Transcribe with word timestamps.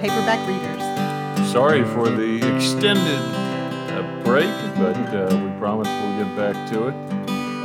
Paperback 0.00 0.46
Readers. 0.46 1.50
Sorry 1.50 1.84
for 1.84 2.08
the 2.08 2.36
extended 2.54 3.18
uh, 3.90 4.22
break, 4.22 4.46
but 4.76 4.94
uh, 5.12 5.26
we 5.44 5.50
promise 5.58 5.88
we'll 5.88 6.24
get 6.24 6.36
back 6.36 6.70
to 6.70 6.86
it. 6.86 6.94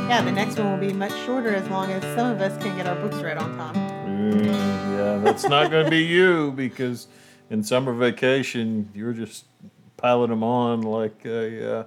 Yeah, 0.08 0.20
the 0.20 0.32
next 0.32 0.58
one 0.58 0.72
will 0.72 0.84
be 0.84 0.92
much 0.92 1.12
shorter 1.24 1.54
as 1.54 1.68
long 1.68 1.92
as 1.92 2.02
some 2.16 2.32
of 2.32 2.40
us 2.40 2.60
can 2.60 2.76
get 2.76 2.88
our 2.88 2.96
books 2.96 3.22
read 3.22 3.38
on 3.38 3.56
time. 3.56 3.76
Mm, 3.76 4.46
yeah, 4.46 5.18
that's 5.22 5.44
not 5.44 5.70
going 5.70 5.84
to 5.84 5.90
be 5.90 6.02
you 6.02 6.50
because 6.50 7.06
in 7.50 7.62
summer 7.62 7.92
vacation 7.92 8.90
you're 8.92 9.12
just 9.12 9.44
piling 9.96 10.30
them 10.30 10.42
on 10.42 10.82
like 10.82 11.24
a 11.24 11.78
uh, 11.78 11.84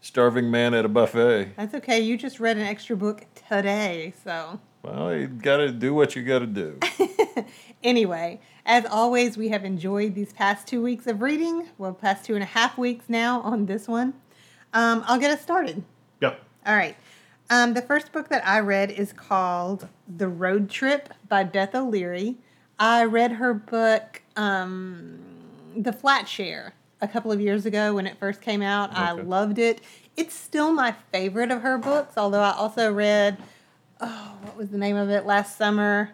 starving 0.00 0.50
man 0.50 0.72
at 0.72 0.86
a 0.86 0.88
buffet. 0.88 1.56
That's 1.56 1.74
okay. 1.74 2.00
You 2.00 2.16
just 2.16 2.40
read 2.40 2.56
an 2.56 2.66
extra 2.66 2.96
book 2.96 3.26
today, 3.50 4.14
so. 4.24 4.60
Well, 4.82 5.14
you 5.14 5.26
got 5.26 5.58
to 5.58 5.70
do 5.70 5.92
what 5.92 6.16
you 6.16 6.22
got 6.22 6.38
to 6.38 6.46
do. 6.46 6.78
Anyway, 7.82 8.40
as 8.70 8.86
always, 8.86 9.36
we 9.36 9.48
have 9.48 9.64
enjoyed 9.64 10.14
these 10.14 10.32
past 10.32 10.68
two 10.68 10.80
weeks 10.80 11.08
of 11.08 11.22
reading. 11.22 11.66
Well, 11.76 11.92
past 11.92 12.24
two 12.24 12.34
and 12.34 12.42
a 12.44 12.46
half 12.46 12.78
weeks 12.78 13.06
now 13.08 13.40
on 13.40 13.66
this 13.66 13.88
one. 13.88 14.14
Um, 14.72 15.02
I'll 15.08 15.18
get 15.18 15.32
us 15.32 15.42
started. 15.42 15.82
Yep. 16.20 16.40
All 16.64 16.76
right. 16.76 16.96
Um, 17.50 17.74
the 17.74 17.82
first 17.82 18.12
book 18.12 18.28
that 18.28 18.46
I 18.46 18.60
read 18.60 18.92
is 18.92 19.12
called 19.12 19.88
The 20.06 20.28
Road 20.28 20.70
Trip 20.70 21.12
by 21.28 21.42
Beth 21.42 21.74
O'Leary. 21.74 22.36
I 22.78 23.06
read 23.06 23.32
her 23.32 23.54
book, 23.54 24.22
um, 24.36 25.18
The 25.76 25.92
Flat 25.92 26.28
Share, 26.28 26.74
a 27.00 27.08
couple 27.08 27.32
of 27.32 27.40
years 27.40 27.66
ago 27.66 27.94
when 27.94 28.06
it 28.06 28.18
first 28.20 28.40
came 28.40 28.62
out. 28.62 28.96
I 28.96 29.10
loved 29.10 29.58
it. 29.58 29.80
It's 30.16 30.34
still 30.34 30.72
my 30.72 30.94
favorite 31.10 31.50
of 31.50 31.62
her 31.62 31.76
books, 31.76 32.16
although 32.16 32.42
I 32.42 32.52
also 32.52 32.92
read, 32.92 33.36
oh, 34.00 34.38
what 34.42 34.56
was 34.56 34.68
the 34.70 34.78
name 34.78 34.94
of 34.94 35.10
it 35.10 35.26
last 35.26 35.58
summer? 35.58 36.12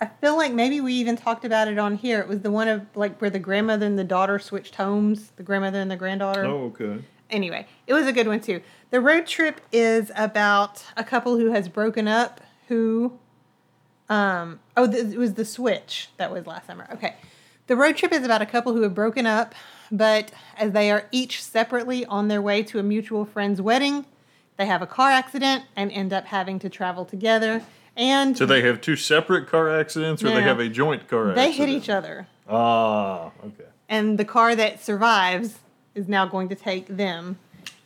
I 0.00 0.06
feel 0.06 0.36
like 0.36 0.52
maybe 0.52 0.80
we 0.80 0.92
even 0.94 1.16
talked 1.16 1.44
about 1.44 1.68
it 1.68 1.78
on 1.78 1.96
here. 1.96 2.20
It 2.20 2.28
was 2.28 2.40
the 2.40 2.50
one 2.50 2.68
of 2.68 2.84
like 2.94 3.18
where 3.20 3.30
the 3.30 3.38
grandmother 3.38 3.86
and 3.86 3.98
the 3.98 4.04
daughter 4.04 4.38
switched 4.38 4.74
homes, 4.74 5.32
the 5.36 5.42
grandmother 5.42 5.80
and 5.80 5.90
the 5.90 5.96
granddaughter 5.96 6.44
Oh, 6.44 6.64
okay. 6.66 7.02
anyway, 7.30 7.66
it 7.86 7.94
was 7.94 8.06
a 8.06 8.12
good 8.12 8.26
one 8.28 8.40
too. 8.40 8.60
The 8.90 9.00
road 9.00 9.26
trip 9.26 9.60
is 9.72 10.12
about 10.14 10.84
a 10.96 11.04
couple 11.04 11.38
who 11.38 11.52
has 11.52 11.68
broken 11.68 12.06
up 12.08 12.40
who 12.68 13.18
um 14.08 14.60
oh 14.76 14.86
th- 14.90 15.06
it 15.14 15.18
was 15.18 15.34
the 15.34 15.44
switch 15.44 16.10
that 16.18 16.30
was 16.30 16.46
last 16.46 16.66
summer. 16.66 16.86
Okay. 16.92 17.16
The 17.66 17.74
road 17.76 17.96
trip 17.96 18.12
is 18.12 18.24
about 18.24 18.42
a 18.42 18.46
couple 18.46 18.74
who 18.74 18.82
have 18.82 18.94
broken 18.94 19.26
up, 19.26 19.52
but 19.90 20.30
as 20.56 20.70
they 20.72 20.90
are 20.90 21.06
each 21.10 21.42
separately 21.42 22.04
on 22.06 22.28
their 22.28 22.40
way 22.40 22.62
to 22.64 22.78
a 22.78 22.82
mutual 22.82 23.24
friend's 23.24 23.60
wedding, 23.60 24.04
they 24.56 24.66
have 24.66 24.82
a 24.82 24.86
car 24.86 25.10
accident 25.10 25.64
and 25.74 25.90
end 25.90 26.12
up 26.12 26.26
having 26.26 26.58
to 26.60 26.68
travel 26.68 27.04
together 27.04 27.62
and 27.96 28.36
So 28.36 28.46
they 28.46 28.62
have 28.62 28.80
two 28.80 28.96
separate 28.96 29.48
car 29.48 29.68
accidents, 29.70 30.22
or 30.22 30.26
No, 30.26 30.34
they 30.34 30.42
have 30.42 30.60
a 30.60 30.68
joint 30.68 31.08
car 31.08 31.32
they 31.34 31.48
accident? 31.48 31.56
They 31.58 31.72
hit 31.72 31.82
each 31.82 31.88
other. 31.88 32.26
Ah, 32.48 33.30
okay. 33.44 33.64
And 33.88 34.18
the 34.18 34.24
car 34.24 34.54
that 34.54 34.82
survives 34.84 35.58
is 35.94 36.08
now 36.08 36.26
going 36.26 36.48
to 36.50 36.54
take 36.54 36.86
them 36.88 37.38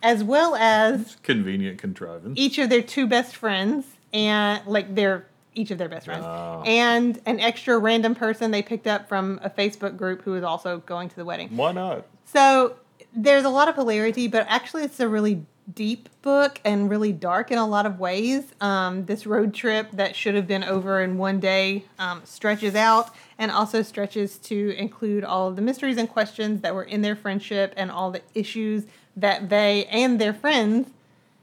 as 0.03 0.25
well 0.25 0.55
as 0.57 1.17
Convenient 1.23 1.79
contrivance. 1.79 2.39
each 2.39 2.59
of 2.59 2.69
their 2.71 2.83
two 2.83 3.07
best 3.07 3.37
friends 3.37 3.85
and 4.13 4.67
like 4.67 4.95
their 4.95 5.27
each 5.55 5.71
of 5.71 5.79
their 5.79 5.89
best 5.89 6.07
friends 6.07 6.25
Oh. 6.25 6.63
and 6.65 7.21
an 7.27 7.39
extra 7.41 7.77
random 7.79 8.15
person 8.15 8.51
they 8.51 8.63
picked 8.63 8.87
up 8.87 9.09
from 9.09 9.41
a 9.43 9.51
Facebook 9.51 9.97
group 9.97 10.23
who 10.23 10.33
was 10.33 10.43
also 10.45 10.79
going 10.79 11.09
to 11.11 11.17
the 11.17 11.25
wedding. 11.25 11.49
Why 11.57 11.73
not? 11.73 12.07
So 12.25 12.77
there's 13.15 13.45
a 13.45 13.49
lot 13.51 13.69
of 13.69 13.75
hilarity, 13.75 14.27
but 14.29 14.47
actually 14.49 14.85
it's 14.85 15.01
a 15.01 15.09
really 15.09 15.45
deep 15.75 16.09
book 16.23 16.61
and 16.65 16.91
really 16.91 17.13
dark 17.13 17.51
in 17.51 17.59
a 17.59 17.67
lot 17.67 17.87
of 17.87 17.99
ways. 17.99 18.45
Um, 18.61 19.05
this 19.07 19.27
road 19.27 19.55
trip 19.55 19.91
that 19.93 20.17
should 20.17 20.35
have 20.35 20.47
been 20.47 20.65
over 20.65 21.01
in 21.01 21.19
one 21.19 21.41
day 21.41 21.85
um, 21.99 22.23
stretches 22.25 22.75
out 22.75 23.11
and 23.39 23.51
also 23.51 23.83
stretches 23.83 24.37
to 24.39 24.71
include 24.77 25.25
all 25.25 25.49
of 25.49 25.57
the 25.57 25.63
mysteries 25.63 25.97
and 25.97 26.09
questions 26.09 26.61
that 26.63 26.75
were 26.75 26.83
in 26.83 27.03
their 27.03 27.17
friendship 27.17 27.73
and 27.77 27.91
all 27.91 28.11
the 28.11 28.23
issues 28.35 28.85
that 29.17 29.49
they 29.49 29.85
and 29.87 30.21
their 30.21 30.35
friends 30.35 30.91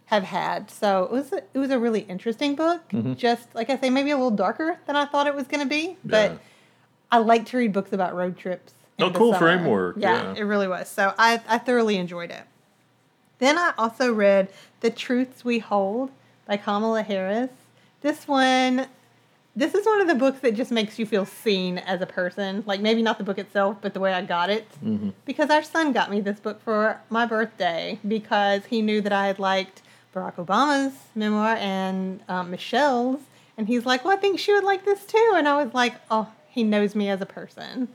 have 0.06 0.24
had. 0.24 0.72
So 0.72 1.04
it 1.04 1.12
was 1.12 1.34
a, 1.34 1.44
it 1.54 1.58
was 1.60 1.70
a 1.70 1.80
really 1.80 2.02
interesting 2.02 2.56
book. 2.56 2.82
Just 3.16 3.54
like 3.54 3.70
I 3.70 3.78
say, 3.78 3.90
maybe 3.90 4.12
a 4.12 4.16
little 4.16 4.32
darker 4.32 4.80
than 4.88 4.96
I 4.96 5.06
thought 5.06 5.28
it 5.28 5.36
was 5.36 5.48
going 5.48 5.62
to 5.62 5.70
be, 5.70 5.98
but 6.04 6.40
I 7.12 7.18
like 7.20 7.46
to 7.48 7.58
read 7.58 7.74
books 7.74 7.94
about 7.94 8.16
road 8.16 8.38
trips. 8.38 8.74
Oh, 9.00 9.12
cool 9.12 9.34
summer. 9.34 9.58
framework, 9.58 9.98
yeah. 10.00 10.34
it 10.36 10.42
really 10.42 10.68
was. 10.68 10.90
So 10.90 11.14
I, 11.18 11.42
I 11.48 11.60
thoroughly 11.60 11.98
enjoyed 11.98 12.32
it. 12.32 12.42
Then 13.40 13.58
I 13.58 13.74
also 13.78 14.14
read 14.14 14.50
The 14.82 14.90
Truths 14.90 15.46
We 15.46 15.60
Hold 15.60 16.12
by 16.46 16.58
Kamala 16.58 17.04
Harris. 17.04 17.52
This 18.02 18.28
one, 18.28 18.88
this 19.56 19.74
is 19.76 19.86
one 19.86 20.02
of 20.02 20.08
the 20.08 20.16
books 20.16 20.40
that 20.40 20.56
just 20.56 20.72
makes 20.72 20.98
you 20.98 21.06
feel 21.06 21.26
seen 21.26 21.78
as 21.80 22.02
a 22.02 22.06
person. 22.06 22.64
Like 22.66 22.82
maybe 22.82 23.02
not 23.02 23.18
the 23.18 23.24
book 23.24 23.38
itself, 23.38 23.78
but 23.82 23.94
the 23.94 24.00
way 24.00 24.14
I 24.14 24.22
got 24.24 24.50
it. 24.50 24.68
Because 25.26 25.50
our 25.50 25.64
son 25.64 25.94
got 25.94 26.10
me 26.10 26.22
this 26.22 26.40
book 26.40 26.62
for 26.64 27.00
my 27.10 27.26
birthday 27.26 28.00
because 28.08 28.66
he 28.66 28.82
knew 28.82 29.02
that 29.02 29.14
I 29.14 29.28
had 29.28 29.40
liked 29.40 29.82
Barack 30.16 30.36
Obama's 30.36 30.94
memoir 31.16 31.56
and 31.60 32.22
um, 32.28 32.52
Michelle's. 32.52 33.22
And 33.58 33.68
he's 33.68 33.86
like, 33.86 34.06
well, 34.06 34.14
I 34.16 34.20
think 34.20 34.40
she 34.40 34.54
would 34.54 34.64
like 34.64 34.86
this 34.86 35.06
too. 35.06 35.34
And 35.36 35.48
I 35.48 35.64
was 35.64 35.74
like, 35.74 35.96
oh, 36.10 36.32
he 36.50 36.64
knows 36.64 36.96
me 36.96 37.10
as 37.10 37.22
a 37.22 37.26
person. 37.26 37.88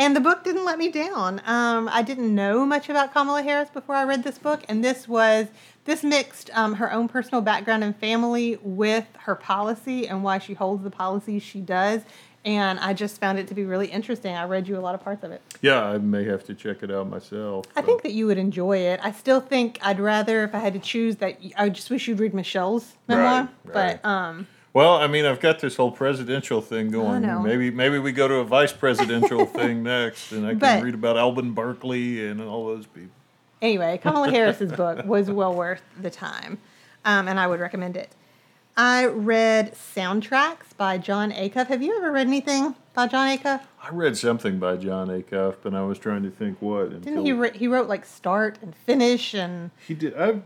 And 0.00 0.16
the 0.16 0.20
book 0.20 0.44
didn't 0.44 0.64
let 0.64 0.78
me 0.78 0.90
down. 0.90 1.42
Um, 1.44 1.86
I 1.92 2.00
didn't 2.00 2.34
know 2.34 2.64
much 2.64 2.88
about 2.88 3.12
Kamala 3.12 3.42
Harris 3.42 3.68
before 3.68 3.94
I 3.94 4.04
read 4.04 4.24
this 4.24 4.38
book, 4.38 4.62
and 4.66 4.82
this 4.82 5.06
was 5.06 5.48
this 5.84 6.02
mixed 6.02 6.48
um, 6.54 6.76
her 6.76 6.90
own 6.90 7.06
personal 7.06 7.42
background 7.42 7.84
and 7.84 7.94
family 7.94 8.58
with 8.62 9.04
her 9.18 9.34
policy 9.34 10.08
and 10.08 10.24
why 10.24 10.38
she 10.38 10.54
holds 10.54 10.84
the 10.84 10.90
policies 10.90 11.42
she 11.42 11.60
does. 11.60 12.00
And 12.46 12.78
I 12.78 12.94
just 12.94 13.20
found 13.20 13.38
it 13.38 13.46
to 13.48 13.54
be 13.54 13.64
really 13.64 13.88
interesting. 13.88 14.34
I 14.34 14.44
read 14.44 14.66
you 14.66 14.78
a 14.78 14.80
lot 14.80 14.94
of 14.94 15.04
parts 15.04 15.22
of 15.22 15.32
it. 15.32 15.42
Yeah, 15.60 15.84
I 15.84 15.98
may 15.98 16.24
have 16.24 16.44
to 16.44 16.54
check 16.54 16.82
it 16.82 16.90
out 16.90 17.06
myself. 17.10 17.66
I 17.76 17.82
think 17.82 18.02
that 18.02 18.12
you 18.12 18.26
would 18.26 18.38
enjoy 18.38 18.78
it. 18.78 19.00
I 19.02 19.12
still 19.12 19.40
think 19.40 19.78
I'd 19.82 20.00
rather, 20.00 20.44
if 20.44 20.54
I 20.54 20.60
had 20.60 20.72
to 20.72 20.78
choose, 20.78 21.16
that 21.16 21.38
I 21.58 21.68
just 21.68 21.90
wish 21.90 22.08
you'd 22.08 22.20
read 22.20 22.32
Michelle's 22.32 22.94
memoir. 23.06 23.26
Right, 23.26 23.74
right. 23.74 24.00
But 24.02 24.08
um, 24.08 24.46
Well, 24.72 24.94
I 24.94 25.08
mean, 25.08 25.24
I've 25.24 25.40
got 25.40 25.58
this 25.58 25.76
whole 25.76 25.90
presidential 25.90 26.60
thing 26.60 26.90
going. 26.90 27.22
know. 27.22 27.40
Maybe 27.42 27.70
maybe 27.70 27.98
we 27.98 28.12
go 28.12 28.28
to 28.28 28.34
a 28.36 28.44
vice 28.44 28.72
presidential 28.72 29.44
thing 29.58 29.82
next, 29.82 30.30
and 30.32 30.46
I 30.46 30.50
can 30.50 30.58
But- 30.60 30.82
read 30.84 30.94
about 30.94 31.16
Alben 31.16 31.54
Barkley 31.54 32.24
and 32.26 32.40
all 32.40 32.66
those 32.66 32.86
people. 32.86 33.10
anyway, 33.60 33.98
Kamala 33.98 34.30
Harris's 34.30 34.72
book 34.72 35.04
was 35.06 35.30
well 35.30 35.54
worth 35.54 35.82
the 36.00 36.10
time, 36.10 36.58
um, 37.04 37.26
and 37.26 37.40
I 37.40 37.46
would 37.48 37.58
recommend 37.60 37.96
it. 37.96 38.10
I 38.76 39.06
read 39.06 39.74
Soundtracks 39.74 40.76
by 40.76 40.96
John 40.98 41.32
Acuff. 41.32 41.66
Have 41.66 41.82
you 41.82 41.96
ever 41.98 42.12
read 42.12 42.28
anything 42.28 42.76
by 42.94 43.08
John 43.08 43.36
Acuff? 43.36 43.62
I 43.82 43.88
read 43.90 44.16
something 44.16 44.58
by 44.60 44.76
John 44.76 45.08
Acuff, 45.08 45.56
but 45.62 45.74
I 45.74 45.82
was 45.82 45.98
trying 45.98 46.22
to 46.22 46.30
think 46.30 46.62
what. 46.62 47.02
Didn't 47.02 47.26
he? 47.26 47.32
Re- 47.32 47.50
he 47.52 47.66
wrote 47.66 47.88
like 47.88 48.06
Start 48.06 48.58
and 48.62 48.74
Finish 48.74 49.34
and 49.34 49.72
He 49.86 49.94
did. 49.94 50.14
I, 50.16 50.40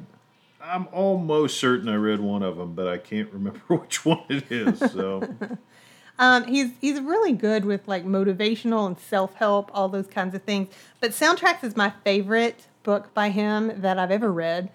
I'm 0.65 0.89
almost 0.93 1.61
certain 1.61 1.89
I 1.89 1.97
read 1.97 2.21
one 2.21 2.43
of 2.43 2.57
them, 2.57 2.75
but 2.75 2.89
I 2.89 2.99
can't 2.99 3.31
remember 3.33 3.61
which 3.69 4.05
one 4.05 4.25
it 4.29 4.51
is. 4.51 4.79
So 4.93 5.23
Um, 6.19 6.45
he's 6.45 6.71
he's 6.81 7.01
really 7.01 7.33
good 7.33 7.65
with 7.65 7.89
like 7.89 8.05
motivational 8.05 8.87
and 8.87 8.99
self 8.99 9.35
help, 9.35 9.71
all 9.75 9.89
those 9.89 10.07
kinds 10.07 10.35
of 10.35 10.43
things. 10.43 10.73
But 11.01 11.11
Soundtracks 11.11 11.65
is 11.65 11.77
my 11.77 11.93
favorite 12.05 12.69
book 12.83 13.13
by 13.15 13.31
him 13.31 13.81
that 13.81 13.99
I've 13.99 14.11
ever 14.11 14.33
read. 14.33 14.71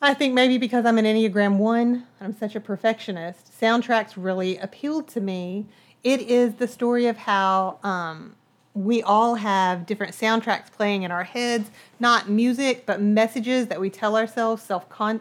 I 0.00 0.14
think 0.14 0.34
maybe 0.34 0.58
because 0.58 0.84
I'm 0.84 0.98
an 0.98 1.04
Enneagram 1.04 1.58
One, 1.58 2.06
I'm 2.20 2.36
such 2.36 2.54
a 2.54 2.60
perfectionist. 2.60 3.52
Soundtracks 3.60 4.14
really 4.16 4.56
appealed 4.58 5.08
to 5.08 5.20
me. 5.20 5.66
It 6.04 6.20
is 6.22 6.54
the 6.54 6.68
story 6.68 7.06
of 7.06 7.16
how 7.16 7.78
um, 7.82 8.36
we 8.78 9.02
all 9.02 9.34
have 9.34 9.86
different 9.86 10.14
soundtracks 10.14 10.70
playing 10.70 11.02
in 11.02 11.10
our 11.10 11.24
heads, 11.24 11.70
not 11.98 12.28
music, 12.28 12.86
but 12.86 13.00
messages 13.00 13.66
that 13.66 13.80
we 13.80 13.90
tell 13.90 14.16
ourselves 14.16 14.62
self 14.62 14.88
con 14.88 15.20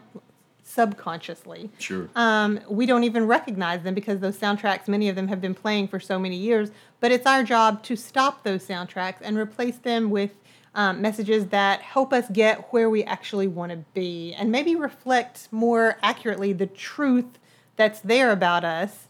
subconsciously 0.64 1.70
sure. 1.80 2.10
um, 2.14 2.60
we 2.70 2.86
don't 2.86 3.06
even 3.06 3.26
recognize 3.26 3.84
them 3.84 3.94
because 3.96 4.20
those 4.20 4.38
soundtracks, 4.38 4.88
many 4.88 5.08
of 5.08 5.16
them 5.16 5.30
have 5.30 5.40
been 5.40 5.56
playing 5.56 5.88
for 5.88 5.98
so 5.98 6.20
many 6.20 6.36
years. 6.36 6.70
But 7.00 7.12
it's 7.12 7.26
our 7.26 7.42
job 7.42 7.84
to 7.84 7.96
stop 7.96 8.44
those 8.44 8.68
soundtracks 8.68 9.22
and 9.22 9.38
replace 9.38 9.78
them 9.78 10.10
with 10.10 10.32
um, 10.76 11.02
messages 11.02 11.48
that 11.48 11.82
help 11.82 12.12
us 12.14 12.26
get 12.32 12.72
where 12.74 12.90
we 12.90 13.04
actually 13.06 13.48
want 13.48 13.72
to 13.72 13.78
be 13.94 14.34
and 14.34 14.52
maybe 14.52 14.76
reflect 14.76 15.48
more 15.52 15.98
accurately 16.04 16.54
the 16.54 16.68
truth 16.68 17.40
that's 17.78 18.02
there 18.02 18.32
about 18.32 18.64
us 18.66 19.08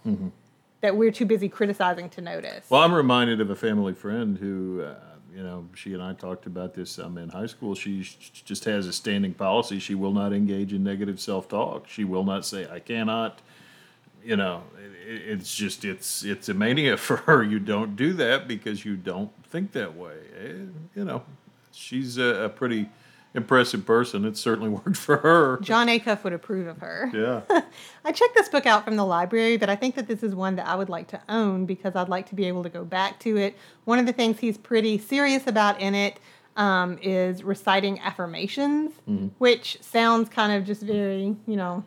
that 0.81 0.95
we're 0.95 1.11
too 1.11 1.25
busy 1.25 1.49
criticizing 1.49 2.09
to 2.11 2.21
notice. 2.21 2.69
Well, 2.69 2.81
I'm 2.81 2.93
reminded 2.93 3.41
of 3.41 3.49
a 3.49 3.55
family 3.55 3.93
friend 3.93 4.37
who, 4.37 4.83
uh, 4.83 4.95
you 5.35 5.43
know, 5.43 5.67
she 5.75 5.93
and 5.93 6.01
I 6.01 6.13
talked 6.13 6.45
about 6.45 6.73
this 6.73 6.99
um, 6.99 7.17
in 7.17 7.29
high 7.29 7.45
school. 7.47 7.75
She 7.75 8.03
sh- 8.03 8.41
just 8.45 8.65
has 8.65 8.87
a 8.87 8.93
standing 8.93 9.33
policy. 9.33 9.79
She 9.79 9.95
will 9.95 10.13
not 10.13 10.33
engage 10.33 10.73
in 10.73 10.83
negative 10.83 11.19
self 11.19 11.47
talk. 11.47 11.87
She 11.87 12.03
will 12.03 12.23
not 12.23 12.45
say, 12.45 12.67
I 12.69 12.79
cannot. 12.79 13.39
You 14.23 14.35
know, 14.35 14.63
it, 15.07 15.21
it's 15.39 15.55
just, 15.55 15.85
it's 15.85 16.23
it's 16.23 16.49
a 16.49 16.53
mania 16.53 16.97
for 17.07 17.17
her. 17.17 17.43
You 17.43 17.59
don't 17.59 17.95
do 17.95 18.13
that 18.13 18.47
because 18.47 18.83
you 18.85 18.95
don't 18.97 19.31
think 19.45 19.71
that 19.73 19.95
way. 19.95 20.15
Eh, 20.39 20.51
You 20.95 21.05
know, 21.05 21.23
she's 21.71 22.17
a, 22.17 22.43
a 22.45 22.49
pretty 22.49 22.89
impressive 23.37 23.85
person. 23.85 24.25
It 24.25 24.35
certainly 24.35 24.69
worked 24.85 24.97
for 24.97 25.17
her. 25.17 25.59
John 25.61 25.87
Acuff 25.87 26.23
would 26.25 26.33
approve 26.33 26.67
of 26.67 26.79
her. 26.79 27.09
Yeah. 27.13 27.61
I 28.03 28.11
checked 28.11 28.35
this 28.35 28.49
book 28.49 28.65
out 28.65 28.83
from 28.83 28.97
the 28.97 29.05
library, 29.05 29.55
but 29.57 29.69
I 29.69 29.75
think 29.77 29.95
that 29.95 30.07
this 30.07 30.23
is 30.23 30.35
one 30.35 30.57
that 30.57 30.67
I 30.67 30.75
would 30.75 30.89
like 30.89 31.07
to 31.09 31.21
own 31.29 31.65
because 31.65 31.95
I'd 31.95 32.09
like 32.09 32.27
to 32.29 32.35
be 32.35 32.45
able 32.45 32.63
to 32.63 32.69
go 32.69 32.83
back 32.83 33.19
to 33.19 33.37
it. 33.37 33.55
One 33.85 33.99
of 33.99 34.05
the 34.05 34.13
things 34.13 34.39
he's 34.39 34.57
pretty 34.57 34.97
serious 34.97 35.47
about 35.47 35.79
in 35.79 35.95
it 35.95 36.19
um, 36.57 36.97
is 37.01 37.43
reciting 37.43 37.99
affirmations, 37.99 38.91
Mm-hmm. 39.07 39.27
which 39.37 39.77
sounds 39.81 40.27
kind 40.27 40.51
of 40.51 40.65
just 40.65 40.81
very, 40.81 41.35
you 41.45 41.55
know, 41.55 41.83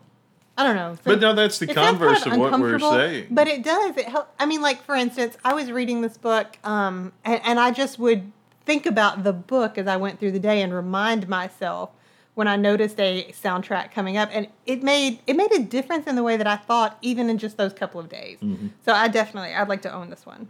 I 0.57 0.63
don't 0.63 0.75
know. 0.75 0.97
But 1.03 1.19
no, 1.19 1.33
that's 1.33 1.59
the 1.59 1.67
converse 1.67 2.23
kind 2.23 2.33
of 2.41 2.51
what 2.51 2.59
we're 2.59 2.79
saying. 2.79 3.27
But 3.31 3.47
it 3.47 3.63
does. 3.63 3.97
It 3.97 4.07
help. 4.07 4.33
I 4.39 4.45
mean, 4.45 4.61
like 4.61 4.81
for 4.83 4.95
instance, 4.95 5.37
I 5.43 5.53
was 5.53 5.71
reading 5.71 6.01
this 6.01 6.17
book, 6.17 6.57
um, 6.63 7.13
and, 7.25 7.41
and 7.43 7.59
I 7.59 7.71
just 7.71 7.97
would 7.99 8.31
think 8.65 8.85
about 8.85 9.23
the 9.23 9.33
book 9.33 9.77
as 9.77 9.87
I 9.87 9.97
went 9.97 10.19
through 10.19 10.31
the 10.31 10.39
day 10.39 10.61
and 10.61 10.73
remind 10.73 11.27
myself 11.27 11.91
when 12.33 12.47
I 12.47 12.55
noticed 12.55 12.99
a 12.99 13.31
soundtrack 13.31 13.91
coming 13.91 14.17
up, 14.17 14.29
and 14.31 14.47
it 14.65 14.83
made 14.83 15.19
it 15.27 15.35
made 15.35 15.51
a 15.51 15.59
difference 15.59 16.07
in 16.07 16.15
the 16.15 16.23
way 16.23 16.37
that 16.37 16.47
I 16.47 16.55
thought, 16.55 16.97
even 17.01 17.29
in 17.29 17.37
just 17.37 17.57
those 17.57 17.73
couple 17.73 17.99
of 17.99 18.09
days. 18.09 18.39
Mm-hmm. 18.39 18.67
So 18.85 18.93
I 18.93 19.07
definitely, 19.07 19.53
I'd 19.53 19.67
like 19.67 19.81
to 19.83 19.93
own 19.93 20.09
this 20.09 20.25
one. 20.25 20.49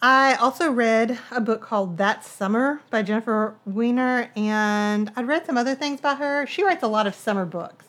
I 0.00 0.34
also 0.36 0.70
read 0.70 1.18
a 1.32 1.40
book 1.40 1.60
called 1.60 1.96
That 1.98 2.24
Summer 2.24 2.80
by 2.88 3.02
Jennifer 3.02 3.56
Weiner, 3.64 4.30
and 4.36 5.10
I'd 5.16 5.26
read 5.26 5.44
some 5.44 5.56
other 5.56 5.74
things 5.74 6.00
by 6.00 6.14
her. 6.14 6.46
She 6.46 6.62
writes 6.62 6.84
a 6.84 6.88
lot 6.88 7.08
of 7.08 7.16
summer 7.16 7.44
books. 7.44 7.86